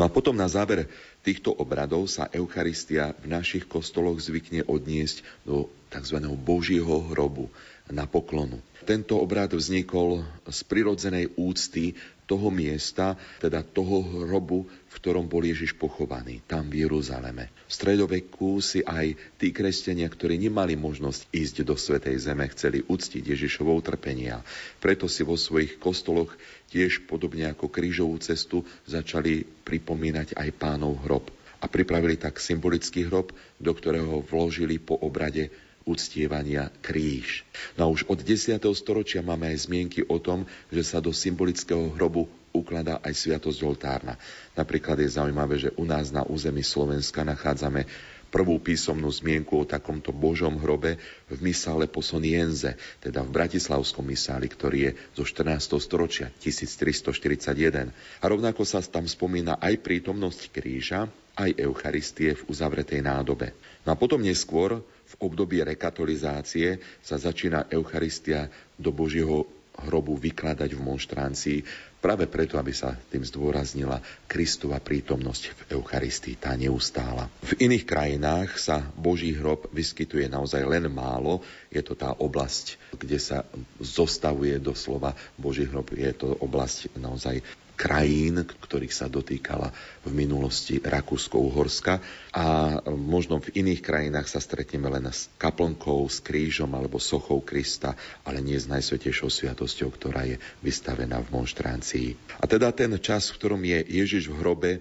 No 0.00 0.08
a 0.08 0.10
potom 0.10 0.40
na 0.40 0.48
záver 0.48 0.88
týchto 1.20 1.52
obradov 1.52 2.08
sa 2.08 2.32
Eucharistia 2.32 3.12
v 3.20 3.28
našich 3.28 3.68
kostoloch 3.68 4.24
zvykne 4.24 4.64
odniesť 4.64 5.20
do 5.44 5.68
tzv. 5.92 6.16
Božieho 6.32 7.12
hrobu 7.12 7.52
na 7.90 8.08
poklonu. 8.08 8.58
Tento 8.86 9.18
obrad 9.18 9.50
vznikol 9.50 10.22
z 10.46 10.60
prirodzenej 10.62 11.34
úcty 11.34 11.98
toho 12.22 12.54
miesta, 12.54 13.18
teda 13.42 13.66
toho 13.66 14.26
hrobu, 14.26 14.62
v 14.66 14.94
ktorom 14.94 15.26
bol 15.26 15.42
Ježiš 15.42 15.74
pochovaný, 15.74 16.38
tam 16.46 16.70
v 16.70 16.86
Jeruzaleme. 16.86 17.50
V 17.66 17.72
stredoveku 17.74 18.62
si 18.62 18.86
aj 18.86 19.18
tí 19.42 19.50
kresťania, 19.50 20.06
ktorí 20.06 20.38
nemali 20.38 20.78
možnosť 20.78 21.34
ísť 21.34 21.56
do 21.66 21.74
Svetej 21.74 22.14
Zeme, 22.18 22.46
chceli 22.54 22.86
uctiť 22.86 23.26
Ježišovo 23.26 23.74
utrpenia. 23.74 24.46
Preto 24.78 25.10
si 25.10 25.26
vo 25.26 25.34
svojich 25.34 25.82
kostoloch 25.82 26.30
tiež 26.70 27.10
podobne 27.10 27.50
ako 27.50 27.66
krížovú 27.66 28.22
cestu 28.22 28.62
začali 28.86 29.42
pripomínať 29.66 30.38
aj 30.38 30.48
pánov 30.62 31.02
hrob. 31.02 31.26
A 31.58 31.66
pripravili 31.66 32.14
tak 32.14 32.38
symbolický 32.38 33.10
hrob, 33.10 33.34
do 33.58 33.72
ktorého 33.74 34.22
vložili 34.22 34.78
po 34.78 34.94
obrade 34.94 35.50
uctievania 35.86 36.68
kríž. 36.82 37.46
No 37.78 37.86
a 37.86 37.92
už 37.94 38.10
od 38.10 38.18
10. 38.18 38.58
storočia 38.74 39.22
máme 39.22 39.46
aj 39.54 39.70
zmienky 39.70 40.02
o 40.10 40.18
tom, 40.18 40.42
že 40.68 40.82
sa 40.82 40.98
do 40.98 41.14
symbolického 41.14 41.94
hrobu 41.94 42.26
ukladá 42.50 42.98
aj 43.06 43.14
sviatosť 43.14 43.60
oltárna. 43.62 44.18
Napríklad 44.58 44.98
je 44.98 45.14
zaujímavé, 45.14 45.62
že 45.62 45.70
u 45.78 45.86
nás 45.86 46.10
na 46.10 46.26
území 46.26 46.66
Slovenska 46.66 47.22
nachádzame 47.22 47.86
prvú 48.26 48.58
písomnú 48.58 49.06
zmienku 49.06 49.62
o 49.62 49.68
takomto 49.68 50.10
Božom 50.10 50.58
hrobe 50.58 50.98
v 51.30 51.38
misále 51.38 51.86
Posonienze, 51.86 52.74
teda 52.98 53.22
v 53.22 53.30
Bratislavskom 53.30 54.02
misáli, 54.02 54.50
ktorý 54.50 54.90
je 54.90 54.92
zo 55.14 55.22
14. 55.22 55.78
storočia 55.78 56.34
1341. 56.42 57.94
A 57.94 58.24
rovnako 58.26 58.66
sa 58.66 58.82
tam 58.82 59.06
spomína 59.06 59.62
aj 59.62 59.78
prítomnosť 59.78 60.50
kríža, 60.50 61.06
aj 61.38 61.54
Eucharistie 61.54 62.34
v 62.34 62.42
uzavretej 62.50 63.04
nádobe. 63.06 63.54
No 63.86 63.94
a 63.94 63.96
potom 63.96 64.18
neskôr 64.18 64.82
v 65.06 65.14
období 65.22 65.62
rekatolizácie 65.62 66.82
sa 67.00 67.16
začína 67.16 67.70
Eucharistia 67.70 68.50
do 68.74 68.90
Božieho 68.90 69.46
hrobu 69.76 70.16
vykladať 70.16 70.72
v 70.72 70.80
monštrancii, 70.80 71.58
práve 72.00 72.24
preto, 72.30 72.56
aby 72.56 72.72
sa 72.72 72.96
tým 72.96 73.20
zdôraznila 73.26 74.00
Kristova 74.24 74.80
prítomnosť 74.80 75.42
v 75.52 75.60
Eucharistii, 75.76 76.40
tá 76.40 76.56
neustála. 76.56 77.28
V 77.44 77.60
iných 77.60 77.84
krajinách 77.84 78.56
sa 78.56 78.80
Boží 78.96 79.36
hrob 79.36 79.68
vyskytuje 79.74 80.30
naozaj 80.30 80.62
len 80.64 80.88
málo. 80.88 81.44
Je 81.68 81.82
to 81.84 81.92
tá 81.92 82.14
oblasť, 82.16 82.78
kde 82.96 83.18
sa 83.20 83.44
zostavuje 83.82 84.56
doslova 84.62 85.12
Boží 85.36 85.68
hrob. 85.68 85.92
Je 85.92 86.14
to 86.16 86.32
oblasť 86.40 86.96
naozaj 86.96 87.42
krajín, 87.76 88.42
ktorých 88.42 88.90
sa 88.90 89.06
dotýkala 89.06 89.70
v 90.02 90.10
minulosti 90.10 90.80
Rakúsko-Uhorska 90.80 92.00
a 92.32 92.44
možno 92.88 93.38
v 93.44 93.52
iných 93.60 93.84
krajinách 93.84 94.32
sa 94.32 94.40
stretneme 94.40 94.88
len 94.88 95.06
s 95.12 95.28
kaplnkou, 95.36 96.08
s 96.08 96.24
krížom 96.24 96.72
alebo 96.72 96.96
sochou 96.96 97.44
Krista, 97.44 97.92
ale 98.24 98.40
nie 98.40 98.56
s 98.56 98.66
najsvetejšou 98.66 99.28
sviatosťou, 99.28 99.92
ktorá 99.92 100.24
je 100.24 100.40
vystavená 100.64 101.20
v 101.20 101.32
monštráncii. 101.36 102.40
A 102.40 102.48
teda 102.48 102.72
ten 102.72 102.96
čas, 102.98 103.28
v 103.28 103.36
ktorom 103.38 103.62
je 103.62 103.78
Ježiš 103.84 104.32
v 104.32 104.38
hrobe, 104.40 104.72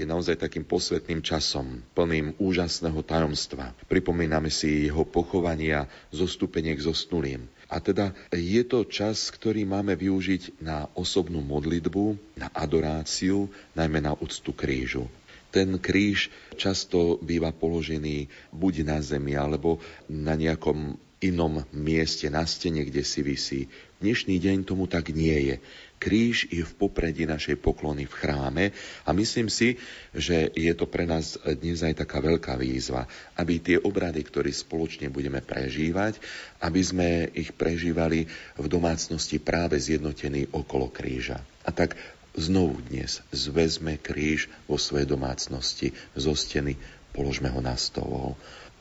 je 0.00 0.08
naozaj 0.08 0.40
takým 0.40 0.64
posvetným 0.64 1.20
časom, 1.20 1.84
plným 1.92 2.32
úžasného 2.40 3.04
tajomstva. 3.04 3.76
Pripomíname 3.84 4.48
si 4.48 4.88
jeho 4.88 5.04
pochovania, 5.04 5.84
zostúpenie 6.08 6.72
k 6.72 6.86
zosnulým. 6.88 7.44
A 7.70 7.78
teda 7.78 8.10
je 8.34 8.62
to 8.66 8.82
čas, 8.82 9.30
ktorý 9.30 9.62
máme 9.62 9.94
využiť 9.94 10.58
na 10.58 10.90
osobnú 10.98 11.38
modlitbu, 11.38 12.18
na 12.34 12.50
adoráciu, 12.50 13.46
najmä 13.78 14.02
na 14.02 14.18
úctu 14.18 14.50
krížu. 14.50 15.06
Ten 15.54 15.78
kríž 15.78 16.34
často 16.58 17.18
býva 17.22 17.54
položený 17.54 18.26
buď 18.50 18.74
na 18.86 18.98
zemi, 18.98 19.38
alebo 19.38 19.78
na 20.10 20.34
nejakom 20.34 20.98
inom 21.22 21.62
mieste 21.70 22.26
na 22.32 22.42
stene, 22.42 22.82
kde 22.82 23.06
si 23.06 23.20
vysí. 23.22 23.60
Dnešný 24.02 24.40
deň 24.40 24.64
tomu 24.66 24.88
tak 24.90 25.12
nie 25.14 25.52
je. 25.52 25.56
Kríž 26.00 26.48
je 26.48 26.64
v 26.64 26.76
popredí 26.80 27.28
našej 27.28 27.60
poklony 27.60 28.08
v 28.08 28.16
chráme 28.16 28.64
a 29.04 29.12
myslím 29.12 29.52
si, 29.52 29.76
že 30.16 30.48
je 30.56 30.72
to 30.72 30.88
pre 30.88 31.04
nás 31.04 31.36
dnes 31.60 31.84
aj 31.84 32.00
taká 32.00 32.24
veľká 32.24 32.56
výzva, 32.56 33.04
aby 33.36 33.60
tie 33.60 33.76
obrady, 33.76 34.24
ktoré 34.24 34.48
spoločne 34.48 35.12
budeme 35.12 35.44
prežívať, 35.44 36.16
aby 36.64 36.80
sme 36.80 37.28
ich 37.36 37.52
prežívali 37.52 38.24
v 38.56 38.66
domácnosti 38.66 39.36
práve 39.44 39.76
zjednotení 39.76 40.48
okolo 40.56 40.88
kríža. 40.88 41.44
A 41.68 41.70
tak 41.70 42.00
znovu 42.32 42.80
dnes 42.88 43.20
zvezme 43.28 44.00
kríž 44.00 44.48
vo 44.64 44.80
svojej 44.80 45.04
domácnosti 45.04 45.92
zo 46.16 46.32
steny, 46.32 46.80
položme 47.12 47.52
ho 47.52 47.60
na 47.60 47.76
stôl. 47.76 48.40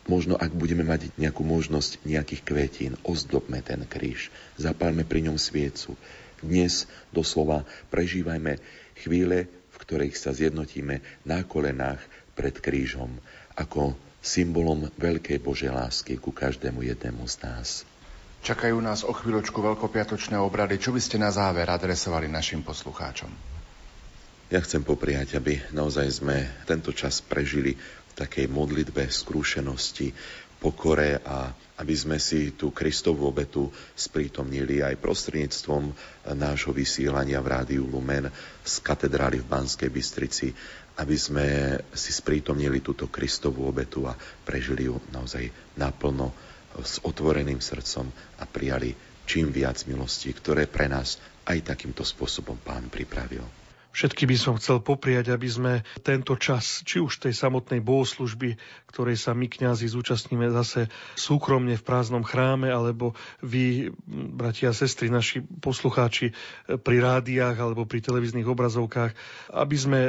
Možno 0.10 0.40
ak 0.40 0.56
budeme 0.56 0.82
mať 0.82 1.14
nejakú 1.22 1.46
možnosť 1.46 2.02
nejakých 2.02 2.42
kvetín, 2.42 2.94
ozdobme 3.06 3.62
ten 3.62 3.86
kríž, 3.86 4.34
zapálme 4.58 5.06
pri 5.06 5.30
ňom 5.30 5.38
sviecu. 5.38 5.94
Dnes 6.40 6.88
doslova 7.12 7.68
prežívajme 7.92 8.60
chvíle, 9.00 9.48
v 9.48 9.76
ktorých 9.78 10.16
sa 10.16 10.32
zjednotíme 10.36 11.00
na 11.28 11.44
kolenách 11.44 12.00
pred 12.36 12.56
krížom 12.56 13.12
ako 13.60 13.96
symbolom 14.20 14.88
veľkej 15.00 15.40
Božej 15.40 15.72
lásky 15.72 16.20
ku 16.20 16.32
každému 16.36 16.84
jednému 16.84 17.24
z 17.28 17.36
nás. 17.44 17.70
Čakajú 18.40 18.80
nás 18.80 19.04
o 19.04 19.12
chvíľočku 19.12 19.60
veľkopiatočné 19.60 20.40
obrady. 20.40 20.80
Čo 20.80 20.96
by 20.96 21.02
ste 21.04 21.20
na 21.20 21.28
záver 21.28 21.68
adresovali 21.68 22.32
našim 22.32 22.64
poslucháčom? 22.64 23.28
Ja 24.50 24.64
chcem 24.64 24.82
popriať, 24.82 25.38
aby 25.38 25.60
naozaj 25.76 26.24
sme 26.24 26.48
tento 26.64 26.96
čas 26.96 27.20
prežili 27.20 27.76
v 27.76 28.14
takej 28.16 28.48
modlitbe 28.50 29.12
skrúšenosti, 29.12 30.16
pokore 30.60 31.24
a 31.24 31.50
aby 31.80 31.96
sme 31.96 32.20
si 32.20 32.52
tú 32.60 32.76
Kristovú 32.76 33.32
obetu 33.32 33.72
sprítomnili 33.96 34.84
aj 34.84 35.00
prostredníctvom 35.00 35.96
nášho 36.36 36.76
vysielania 36.76 37.40
v 37.40 37.48
Rádiu 37.56 37.88
Lumen 37.88 38.28
z 38.68 38.74
katedrály 38.84 39.40
v 39.40 39.48
Banskej 39.48 39.88
Bystrici, 39.88 40.52
aby 41.00 41.16
sme 41.16 41.80
si 41.96 42.12
sprítomnili 42.12 42.84
túto 42.84 43.08
Kristovú 43.08 43.64
obetu 43.64 44.04
a 44.04 44.20
prežili 44.44 44.92
ju 44.92 45.00
naozaj 45.16 45.48
naplno 45.80 46.36
s 46.84 47.00
otvoreným 47.00 47.64
srdcom 47.64 48.12
a 48.38 48.44
prijali 48.44 48.92
čím 49.24 49.56
viac 49.56 49.88
milostí, 49.88 50.36
ktoré 50.36 50.68
pre 50.68 50.92
nás 50.92 51.16
aj 51.48 51.64
takýmto 51.64 52.04
spôsobom 52.04 52.60
Pán 52.60 52.92
pripravil. 52.92 53.48
Všetky 53.90 54.30
by 54.30 54.38
som 54.38 54.54
chcel 54.62 54.86
popriať, 54.86 55.34
aby 55.34 55.50
sme 55.50 55.74
tento 56.06 56.38
čas, 56.38 56.86
či 56.86 57.02
už 57.02 57.26
tej 57.26 57.34
samotnej 57.34 57.82
bohoslužby, 57.82 58.54
ktorej 58.94 59.18
sa 59.18 59.34
my 59.34 59.50
kňazi 59.50 59.90
zúčastníme 59.90 60.46
zase 60.54 60.94
súkromne 61.18 61.74
v 61.74 61.82
prázdnom 61.82 62.22
chráme, 62.22 62.70
alebo 62.70 63.18
vy, 63.42 63.90
bratia 64.38 64.70
a 64.70 64.78
sestry, 64.78 65.10
naši 65.10 65.42
poslucháči 65.42 66.38
pri 66.86 66.98
rádiách 67.02 67.58
alebo 67.58 67.90
pri 67.90 68.06
televíznych 68.06 68.46
obrazovkách, 68.46 69.18
aby 69.58 69.78
sme 69.78 70.02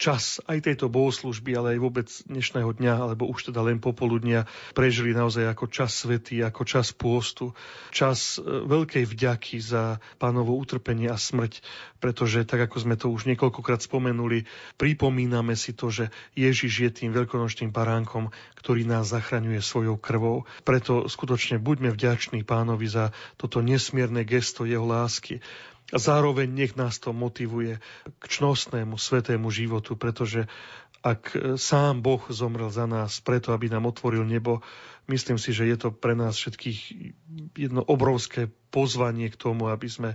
čas 0.00 0.40
aj 0.48 0.72
tejto 0.72 0.88
bohoslužby, 0.88 1.52
ale 1.52 1.76
aj 1.76 1.78
vôbec 1.84 2.08
dnešného 2.24 2.72
dňa, 2.72 2.94
alebo 3.04 3.28
už 3.28 3.52
teda 3.52 3.60
len 3.60 3.84
popoludnia, 3.84 4.48
prežili 4.72 5.12
naozaj 5.12 5.44
ako 5.44 5.68
čas 5.68 5.92
svety, 5.92 6.40
ako 6.40 6.64
čas 6.64 6.96
pôstu, 6.96 7.52
čas 7.92 8.40
veľkej 8.40 9.04
vďaky 9.04 9.60
za 9.60 10.00
pánovo 10.16 10.56
utrpenie 10.56 11.12
a 11.12 11.20
smrť, 11.20 11.60
pretože 12.00 12.48
tak 12.48 12.64
ako 12.64 12.76
sme 12.80 12.96
to 12.96 13.09
už 13.10 13.26
niekoľkokrát 13.28 13.82
spomenuli, 13.82 14.46
pripomíname 14.78 15.58
si 15.58 15.74
to, 15.74 15.90
že 15.90 16.08
Ježiš 16.38 16.72
je 16.86 16.90
tým 16.90 17.10
veľkonočným 17.12 17.74
baránkom, 17.74 18.30
ktorý 18.56 18.86
nás 18.86 19.10
zachraňuje 19.10 19.60
svojou 19.60 19.98
krvou. 19.98 20.48
Preto 20.62 21.10
skutočne 21.10 21.58
buďme 21.58 21.90
vďační 21.92 22.46
pánovi 22.46 22.86
za 22.88 23.10
toto 23.36 23.60
nesmierne 23.60 24.22
gesto 24.22 24.62
jeho 24.64 24.86
lásky. 24.86 25.42
A 25.90 25.98
zároveň 25.98 26.46
nech 26.46 26.78
nás 26.78 27.02
to 27.02 27.10
motivuje 27.10 27.82
k 28.06 28.24
čnostnému, 28.24 28.94
svetému 28.94 29.50
životu, 29.50 29.98
pretože 29.98 30.46
ak 31.00 31.56
sám 31.56 32.04
Boh 32.04 32.20
zomrel 32.28 32.68
za 32.68 32.84
nás 32.84 33.24
preto, 33.24 33.56
aby 33.56 33.72
nám 33.72 33.88
otvoril 33.88 34.22
nebo, 34.22 34.60
myslím 35.08 35.40
si, 35.40 35.50
že 35.56 35.66
je 35.66 35.76
to 35.80 35.88
pre 35.90 36.12
nás 36.12 36.36
všetkých 36.36 36.78
jedno 37.56 37.82
obrovské 37.82 38.52
pozvanie 38.70 39.32
k 39.32 39.40
tomu, 39.40 39.72
aby 39.72 39.88
sme 39.88 40.10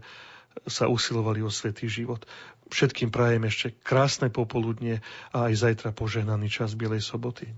sa 0.64 0.88
usilovali 0.88 1.44
o 1.44 1.52
svetý 1.52 1.92
život. 1.92 2.24
Všetkým 2.72 3.12
prajem 3.12 3.46
ešte 3.46 3.76
krásne 3.84 4.32
popoludnie 4.32 5.04
a 5.36 5.52
aj 5.52 5.54
zajtra 5.68 5.90
požehnaný 5.92 6.48
čas 6.48 6.74
Bielej 6.74 7.04
soboty. 7.04 7.52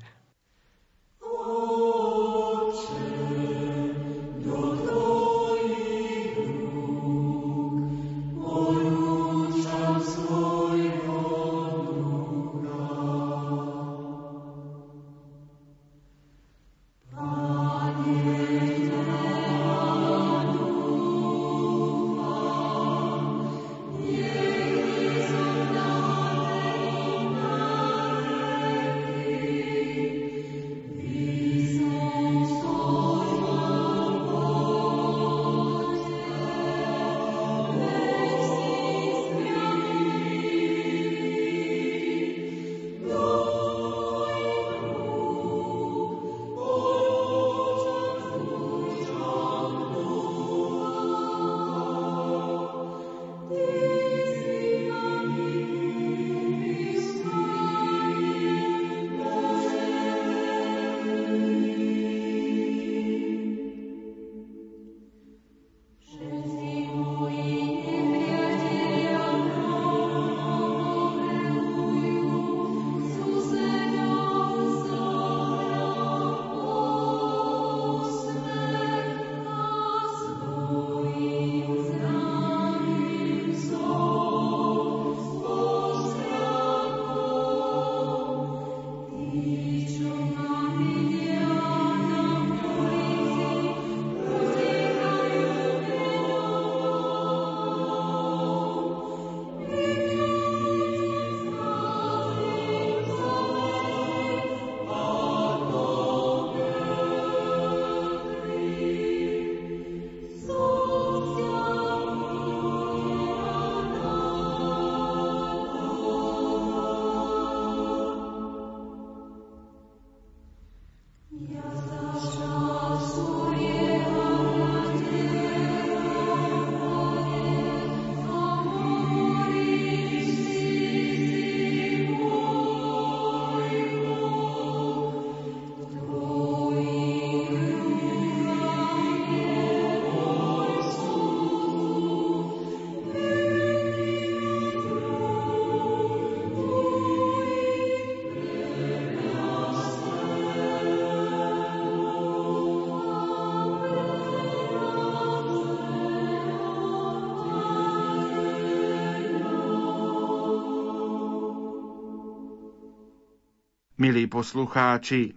Milí 164.07 164.23
poslucháči, 164.23 165.35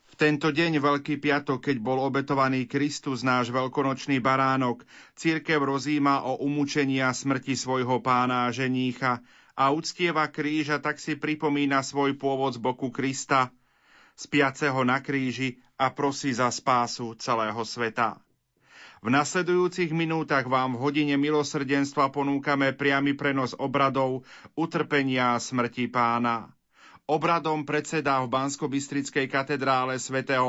v 0.00 0.14
tento 0.16 0.48
deň 0.48 0.80
Veľký 0.80 1.20
piatok, 1.20 1.60
keď 1.60 1.76
bol 1.76 2.00
obetovaný 2.00 2.64
Kristus, 2.64 3.20
náš 3.20 3.52
veľkonočný 3.52 4.16
baránok, 4.16 4.80
církev 5.12 5.60
rozíma 5.60 6.24
o 6.24 6.40
umúčení 6.40 7.04
a 7.04 7.12
smrti 7.12 7.52
svojho 7.52 8.00
pána 8.00 8.48
a 8.48 8.52
ženícha 8.56 9.20
a 9.52 9.76
uctieva 9.76 10.24
kríža, 10.32 10.80
tak 10.80 11.04
si 11.04 11.20
pripomína 11.20 11.84
svoj 11.84 12.16
pôvod 12.16 12.56
z 12.56 12.64
boku 12.64 12.88
Krista, 12.88 13.52
spiaceho 14.16 14.88
na 14.88 15.04
kríži 15.04 15.60
a 15.76 15.92
prosí 15.92 16.32
za 16.32 16.48
spásu 16.48 17.12
celého 17.20 17.60
sveta. 17.60 18.16
V 19.04 19.12
nasledujúcich 19.12 19.92
minútach 19.92 20.48
vám 20.48 20.80
v 20.80 20.80
hodine 20.80 21.20
milosrdenstva 21.20 22.08
ponúkame 22.08 22.72
priamy 22.72 23.12
prenos 23.12 23.52
obradov, 23.52 24.24
utrpenia 24.56 25.36
a 25.36 25.42
smrti 25.44 25.92
pána. 25.92 26.56
Obradom 27.08 27.64
predseda 27.64 28.20
v 28.20 28.28
Bansko-Bystrickej 28.28 29.32
katedrále 29.32 29.96
svätého 29.96 30.44